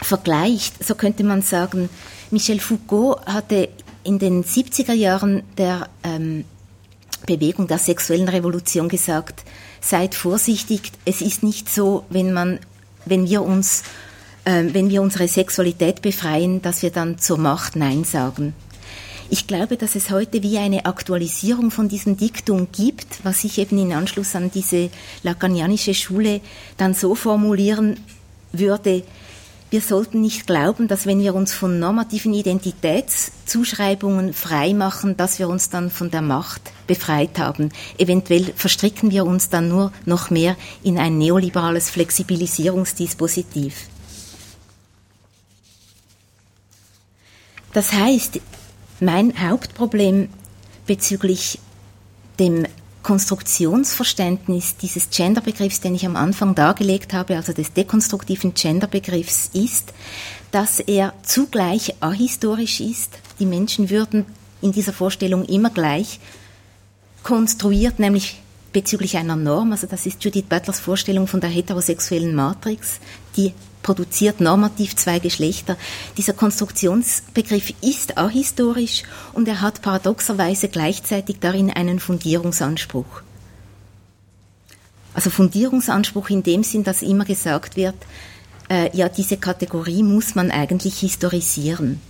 [0.02, 1.90] vergleicht, so könnte man sagen,
[2.32, 3.70] Michel Foucault hatte
[4.04, 6.46] in den 70er Jahren der ähm,
[7.26, 9.44] Bewegung der sexuellen Revolution gesagt,
[9.82, 12.60] seid vorsichtig, es ist nicht so, wenn man,
[13.06, 13.84] wenn wir uns,
[14.46, 18.54] äh, wenn wir unsere Sexualität befreien, dass wir dann zur Macht Nein sagen.
[19.30, 23.78] Ich glaube, dass es heute wie eine Aktualisierung von diesem Diktum gibt, was sich eben
[23.78, 24.90] in Anschluss an diese
[25.24, 26.42] lacanianische Schule
[26.78, 28.00] dann so formulieren
[28.52, 29.04] würde,
[29.74, 35.50] wir sollten nicht glauben, dass wenn wir uns von normativen Identitätszuschreibungen frei machen, dass wir
[35.50, 37.70] uns dann von der Macht befreit haben.
[37.98, 43.88] Eventuell verstricken wir uns dann nur noch mehr in ein neoliberales Flexibilisierungsdispositiv.
[47.74, 48.40] Das heißt,
[49.00, 50.30] mein Hauptproblem
[50.86, 51.60] bezüglich
[52.40, 52.66] dem
[53.04, 59.94] Konstruktionsverständnis dieses Genderbegriffs, den ich am Anfang dargelegt habe, also des dekonstruktiven Genderbegriffs, ist,
[60.52, 63.20] dass er zugleich ahistorisch ist.
[63.40, 64.26] Die Menschen würden
[64.62, 66.20] in dieser Vorstellung immer gleich
[67.24, 68.43] konstruiert, nämlich
[68.74, 69.72] bezüglich einer Norm.
[69.72, 73.00] Also das ist Judith Butlers Vorstellung von der heterosexuellen Matrix,
[73.38, 73.54] die
[73.84, 75.78] produziert normativ zwei Geschlechter.
[76.18, 79.04] Dieser Konstruktionsbegriff ist ahistorisch
[79.34, 83.22] und er hat paradoxerweise gleichzeitig darin einen Fundierungsanspruch.
[85.14, 87.96] Also Fundierungsanspruch in dem Sinn, dass immer gesagt wird,
[88.70, 92.02] äh, ja, diese Kategorie muss man eigentlich historisieren.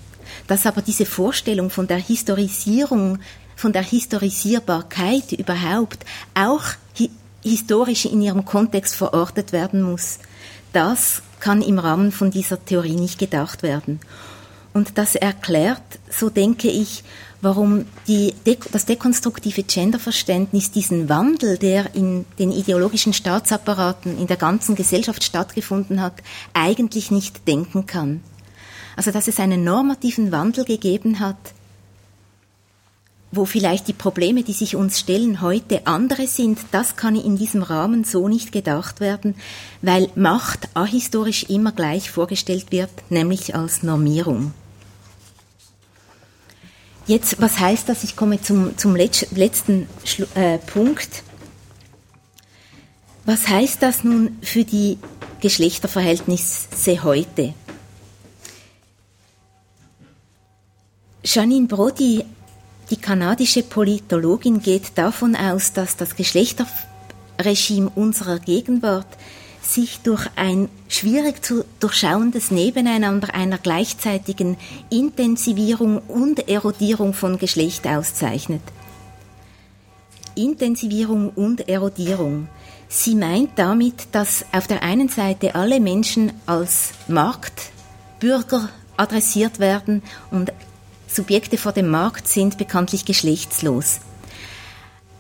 [0.47, 3.20] Dass aber diese Vorstellung von der Historisierung,
[3.56, 6.64] von der Historisierbarkeit überhaupt auch
[6.97, 7.10] hi
[7.41, 10.20] historisch in ihrem Kontext verortet werden muss,
[10.72, 13.99] das kann im Rahmen von dieser Theorie nicht gedacht werden.
[14.74, 17.04] Und das erklärt, so denke ich,
[17.41, 18.34] warum die,
[18.72, 26.01] das dekonstruktive Genderverständnis diesen Wandel, der in den ideologischen Staatsapparaten in der ganzen Gesellschaft stattgefunden
[26.01, 26.24] hat,
[26.54, 28.22] eigentlich nicht denken kann.
[28.95, 31.54] Also dass es einen normativen Wandel gegeben hat,
[33.36, 37.64] wo vielleicht die Probleme, die sich uns stellen, heute andere sind, das kann in diesem
[37.64, 39.36] Rahmen so nicht gedacht werden,
[39.82, 44.54] weil Macht ahistorisch immer gleich vorgestellt wird, nämlich als Normierung.
[47.08, 48.04] Jetzt, was heißt das?
[48.04, 49.88] Ich komme zum, zum letzten
[50.36, 51.24] äh, Punkt.
[53.26, 55.00] Was heißt das nun für die
[55.42, 57.54] Geschlechterverhältnisse heute?
[61.24, 62.24] Janine Brody
[62.94, 69.08] Die kanadische Politologin geht davon aus, dass das Geschlechterregime unserer Gegenwart
[69.64, 74.58] sich durch ein schwierig zu durchschauendes Nebeneinander einer gleichzeitigen
[74.91, 78.62] Intensivierung und Erodierung von Geschlecht auszeichnet.
[80.36, 82.48] Intensivierung und Erodierung.
[82.89, 90.54] Sie meint damit, dass auf der einen Seite alle Menschen als Marktbürger adressiert werden und
[91.14, 93.99] Subjekte vor dem Markt sind bekanntlich geschlechtslos.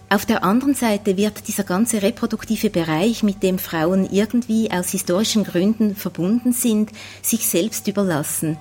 [0.09, 5.43] Auf der anderen Seite wird dieser ganze reproduktive Bereich, mit dem Frauen irgendwie aus historischen
[5.43, 6.91] Gründen verbunden sind,
[7.21, 8.57] sich selbst überlassen.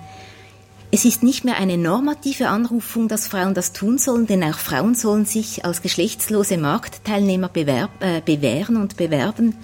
[0.91, 4.95] Es ist nicht mehr eine normative Anrufung, dass Frauen das tun sollen, denn auch Frauen
[4.95, 9.57] sollen sich als geschlechtslose Marktteilnehmer bewerb, äh, bewähren und bewerben.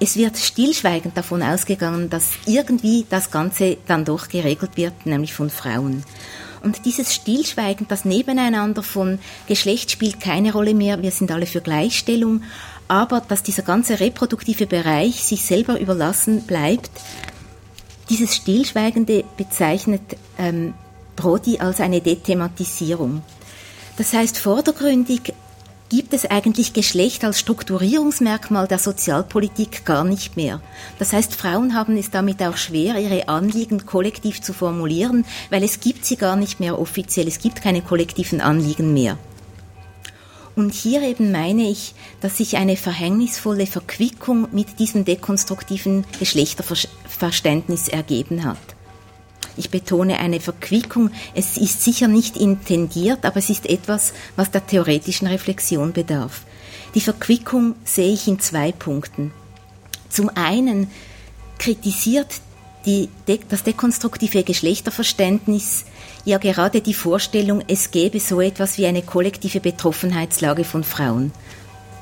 [0.00, 5.50] Es wird stillschweigend davon ausgegangen, dass irgendwie das Ganze dann doch geregelt wird, nämlich von
[5.50, 6.02] Frauen.
[6.62, 11.60] Und dieses Stillschweigen, das Nebeneinander von Geschlecht spielt keine Rolle mehr, wir sind alle für
[11.60, 12.42] Gleichstellung,
[12.88, 16.90] aber dass dieser ganze reproduktive Bereich sich selber überlassen bleibt,
[18.08, 20.02] dieses Stillschweigende bezeichnet
[20.38, 20.74] ähm,
[21.16, 23.22] Brody als eine Dethematisierung.
[23.96, 25.32] Das heißt, vordergründig
[25.88, 30.60] gibt es eigentlich Geschlecht als Strukturierungsmerkmal der Sozialpolitik gar nicht mehr.
[30.98, 35.80] Das heißt, Frauen haben es damit auch schwer, ihre Anliegen kollektiv zu formulieren, weil es
[35.80, 39.18] gibt sie gar nicht mehr offiziell, es gibt keine kollektiven Anliegen mehr.
[40.56, 48.44] Und hier eben meine ich, dass sich eine verhängnisvolle Verquickung mit diesem dekonstruktiven Geschlechterverständnis ergeben
[48.44, 48.75] hat.
[49.56, 51.10] Ich betone eine Verquickung.
[51.34, 56.42] Es ist sicher nicht intendiert, aber es ist etwas, was der theoretischen Reflexion bedarf.
[56.94, 59.32] Die Verquickung sehe ich in zwei Punkten.
[60.08, 60.90] Zum einen
[61.58, 62.40] kritisiert
[62.84, 63.08] die,
[63.48, 65.84] das dekonstruktive Geschlechterverständnis
[66.26, 71.32] ja gerade die Vorstellung, es gäbe so etwas wie eine kollektive Betroffenheitslage von Frauen.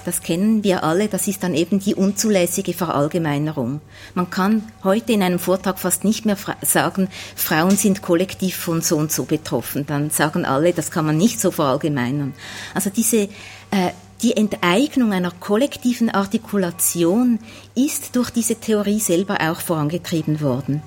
[0.04, 3.80] Das kennen wir alle, das ist dann eben die unzulässige Verallgemeinerung.
[4.14, 8.96] Man kann heute in einem Vortrag fast nicht mehr sagen, Frauen sind kollektiv von so
[8.96, 9.86] und so betroffen.
[9.86, 12.34] Dann sagen alle, das kann man nicht so verallgemeinern.
[12.74, 13.28] Also diese
[13.70, 13.90] äh,
[14.22, 17.38] die Enteignung einer kollektiven Artikulation
[17.74, 20.82] ist durch diese Theorie selber auch vorangetrieben worden.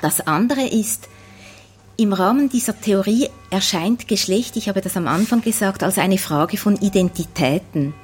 [0.00, 1.08] Das andere ist,
[1.96, 6.56] im Rahmen dieser Theorie erscheint Geschlecht, ich habe das am Anfang gesagt, als eine Frage
[6.56, 7.94] von Identitäten.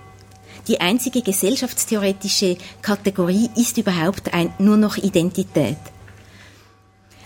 [0.69, 5.77] Die einzige gesellschaftstheoretische Kategorie ist überhaupt ein, nur noch Identität.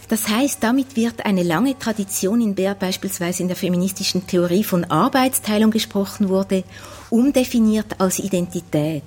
[0.08, 4.84] Das heißt, damit wird eine lange Tradition, in der beispielsweise in der feministischen Theorie von
[4.84, 6.64] Arbeitsteilung gesprochen wurde,
[7.10, 9.02] umdefiniert als Identität.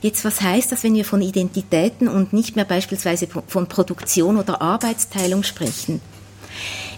[0.00, 4.60] Jetzt, was heißt das, wenn wir von Identitäten und nicht mehr beispielsweise von Produktion oder
[4.60, 6.00] Arbeitsteilung sprechen?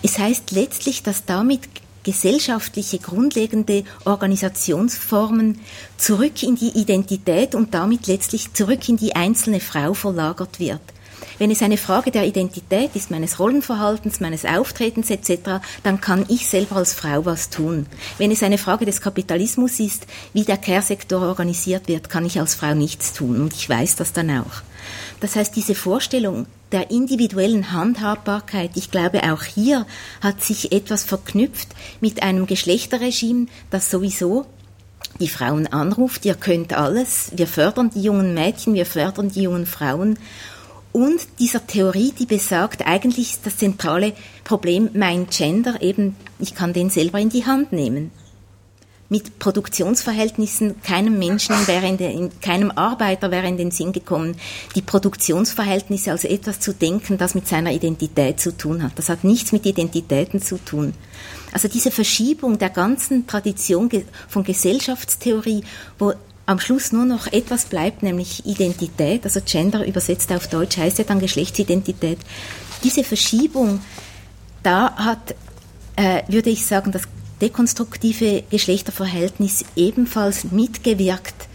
[0.03, 1.61] Es heißt letztlich, dass damit
[2.07, 5.59] gesellschaftliche grundlegende Organisationsformen
[5.99, 10.81] zurück in die Identität und damit letztlich zurück in die einzelne Frau verlagert wird.
[11.39, 16.49] Wenn es eine Frage der Identität ist, meines Rollenverhaltens, meines Auftretens etc., dann kann ich
[16.49, 17.87] selber als Frau was tun.
[18.19, 22.55] Wenn es eine Frage des Kapitalismus ist, wie der Care-Sektor organisiert wird, kann ich als
[22.55, 24.63] Frau nichts tun und ich weiß das dann auch.
[25.21, 29.87] Das heißt, diese Vorstellung der individuellen Handhabbarkeit, ich glaube, auch hier
[30.21, 31.69] hat sich etwas verknüpft
[32.01, 34.47] mit einem Geschlechterregime, das sowieso
[35.21, 39.67] die Frauen anruft, ihr könnt alles, wir fördern die jungen Mädchen, wir fördern die jungen
[39.67, 40.19] Frauen.
[40.93, 44.13] Und dieser Theorie, die besagt, eigentlich ist das zentrale
[44.45, 48.11] Problem mein Gender, eben ich kann den selber in die Hand nehmen
[49.09, 54.37] mit Produktionsverhältnissen keinem Menschen wäre in den, keinem Arbeiter wäre in den Sinn gekommen,
[54.75, 58.93] die Produktionsverhältnisse als etwas zu denken, das mit seiner Identität zu tun hat.
[58.97, 60.93] Das hat nichts mit Identitäten zu tun.
[61.53, 63.89] Also diese Verschiebung der ganzen Tradition
[64.29, 65.63] von Gesellschaftstheorie,
[65.99, 66.13] wo
[66.47, 71.05] am Schluss nur noch etwas bleibt, nämlich Identität, also Gender übersetzt auf Deutsch heißt ja
[71.05, 72.19] dann Geschlechtsidentität.
[72.85, 73.81] Diese Verschiebung,
[74.63, 75.35] da hat,
[75.97, 77.03] äh, würde ich sagen, das
[77.41, 81.49] dekonstruktive Geschlechterverhältnis ebenfalls mitgewirkt,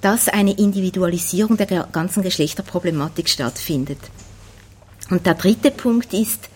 [0.00, 3.98] dass eine Individualisierung der ganzen Geschlechterproblematik stattfindet.
[5.10, 6.48] Und der dritte Punkt ist,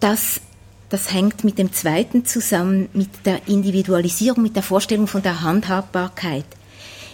[0.00, 0.40] dass
[0.88, 6.44] das hängt mit dem zweiten zusammen, mit der Individualisierung, mit der Vorstellung von der Handhabbarkeit.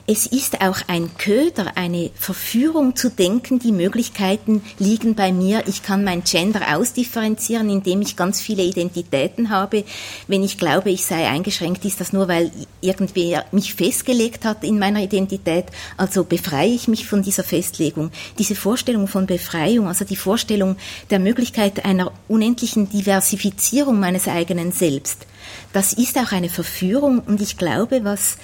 [0.08, 5.64] Es ist auch ein Köder, eine Verführung zu denken, die Möglichkeiten liegen bei mir.
[5.66, 9.84] Ich kann mein Gender ausdifferenzieren, indem ich ganz viele Identitäten habe.
[10.28, 14.78] Wenn ich glaube, ich sei eingeschränkt, ist das nur, weil irgendwer mich festgelegt hat in
[14.78, 15.66] meiner Identität.
[15.96, 18.12] Also befreie ich mich von dieser Festlegung.
[18.38, 20.76] Diese Vorstellung von Befreiung, also die Vorstellung
[21.10, 25.26] der Möglichkeit einer unendlichen Diversifizierung meines eigenen Selbst,
[25.72, 28.36] das ist auch eine Verführung und ich glaube, was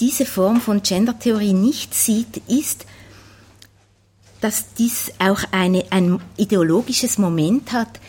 [0.00, 2.86] diese Form von Gendertheorie nicht sieht, ist,
[4.40, 8.00] dass dies auch eine, ein ideologisches Moment hat,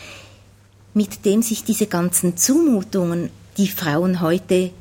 [0.94, 4.72] mit dem sich diese ganzen Zumutungen, die Frauen heute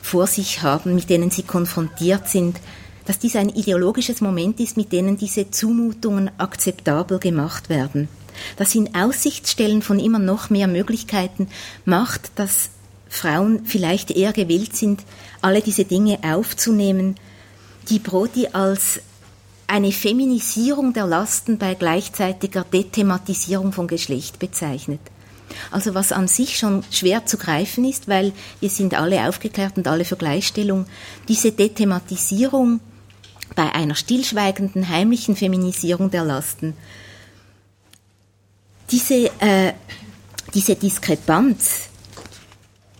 [0.00, 2.58] vor sich haben, mit denen sie konfrontiert sind,
[3.04, 8.08] dass dies ein ideologisches Moment ist, mit denen diese Zumutungen akzeptabel gemacht werden.
[8.56, 11.48] Das in Aussicht stellen von immer noch mehr Möglichkeiten
[11.84, 12.70] macht, dass
[13.08, 15.02] Frauen vielleicht eher gewillt sind,
[15.42, 17.16] alle diese Dinge aufzunehmen,
[17.88, 19.00] die Brody als
[19.68, 25.00] eine Feminisierung der Lasten bei gleichzeitiger Dethematisierung von Geschlecht bezeichnet.
[25.70, 29.88] Also was an sich schon schwer zu greifen ist, weil wir sind alle aufgeklärt und
[29.88, 30.86] alle für Gleichstellung.
[31.28, 32.80] Diese Dethematisierung
[33.54, 36.74] bei einer stillschweigenden, heimlichen Feminisierung der Lasten,
[38.90, 39.72] diese, äh,
[40.54, 41.88] diese Diskrepanz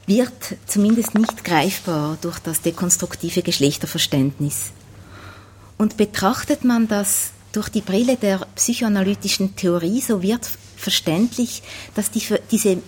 [0.07, 4.71] wird zumindest nicht greifbar durch das dekonstruktive Geschlechterverständnis.
[5.79, 11.63] Und betrachtet man das durch die Brille der psychoanalytischen Theorie, so wird verständlich,
[11.95, 12.79] dass die, diese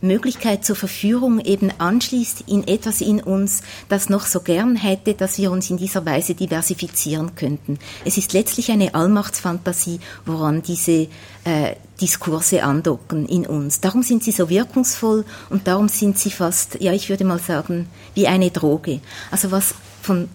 [0.00, 5.38] Möglichkeit zur Verführung eben anschließt in etwas in uns, das noch so gern hätte, dass
[5.38, 7.78] wir uns in dieser Weise diversifizieren könnten.
[8.04, 11.08] Es ist letztlich eine Allmachtsfantasie, woran diese
[11.44, 13.80] äh, Diskurse andocken in uns.
[13.80, 17.88] Darum sind sie so wirkungsvoll und darum sind sie fast, ja, ich würde mal sagen,
[18.14, 19.00] wie eine Droge.
[19.30, 20.28] Also was von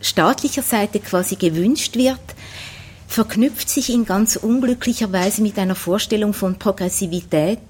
[0.00, 2.20] staatlicher Seite quasi gewünscht wird,
[3.06, 7.60] verknüpft sich in ganz unglücklicher Weise mit einer Vorstellung von Progressivität,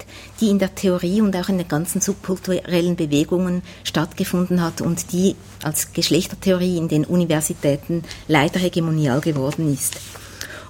[0.41, 5.35] die in der Theorie und auch in den ganzen subkulturellen Bewegungen stattgefunden hat und die
[5.63, 9.95] als Geschlechtertheorie in den Universitäten leider hegemonial geworden ist.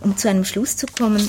[0.02, 1.28] Um zu einem Schluss zu kommen,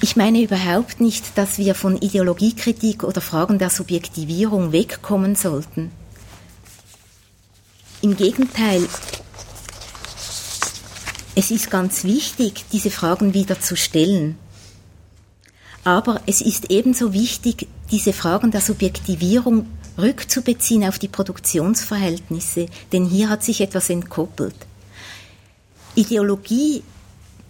[0.00, 5.90] ich meine überhaupt nicht, dass wir von Ideologiekritik oder Fragen der Subjektivierung wegkommen sollten.
[8.00, 8.86] Im Gegenteil,
[11.38, 14.36] es ist ganz wichtig, diese Fragen wieder zu stellen.
[15.84, 23.28] Aber es ist ebenso wichtig, diese Fragen der Subjektivierung rückzubeziehen auf die Produktionsverhältnisse, denn hier
[23.28, 24.56] hat sich etwas entkoppelt.
[25.94, 26.82] Ideologie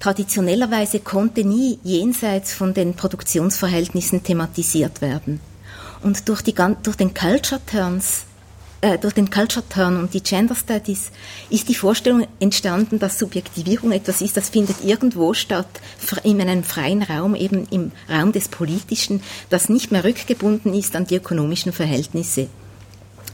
[0.00, 5.40] traditionellerweise konnte nie jenseits von den Produktionsverhältnissen thematisiert werden.
[6.02, 8.26] Und durch, die, durch den Culture Turns
[8.80, 11.10] äh, durch den Culture Turn und die Gender Studies
[11.50, 15.68] ist die Vorstellung entstanden, dass Subjektivierung etwas ist, das findet irgendwo statt,
[16.22, 21.06] in einem freien Raum, eben im Raum des Politischen, das nicht mehr rückgebunden ist an
[21.06, 22.48] die ökonomischen Verhältnisse.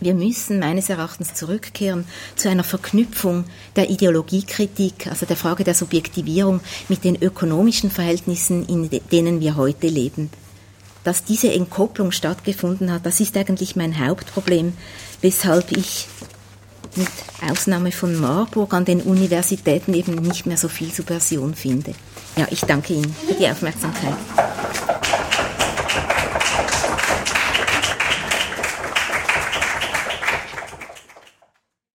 [0.00, 2.04] Wir müssen meines Erachtens zurückkehren
[2.36, 3.44] zu einer Verknüpfung
[3.76, 9.86] der Ideologiekritik, also der Frage der Subjektivierung mit den ökonomischen Verhältnissen, in denen wir heute
[9.86, 10.30] leben
[11.04, 14.72] dass diese Entkopplung stattgefunden hat, das ist eigentlich mein Hauptproblem,
[15.24, 16.06] weshalb ich
[16.96, 17.08] mit
[17.50, 21.94] Ausnahme von Marburg an den Universitäten eben nicht mehr so viel Subversion finde.
[22.36, 24.16] Ja, ich danke Ihnen für die Aufmerksamkeit.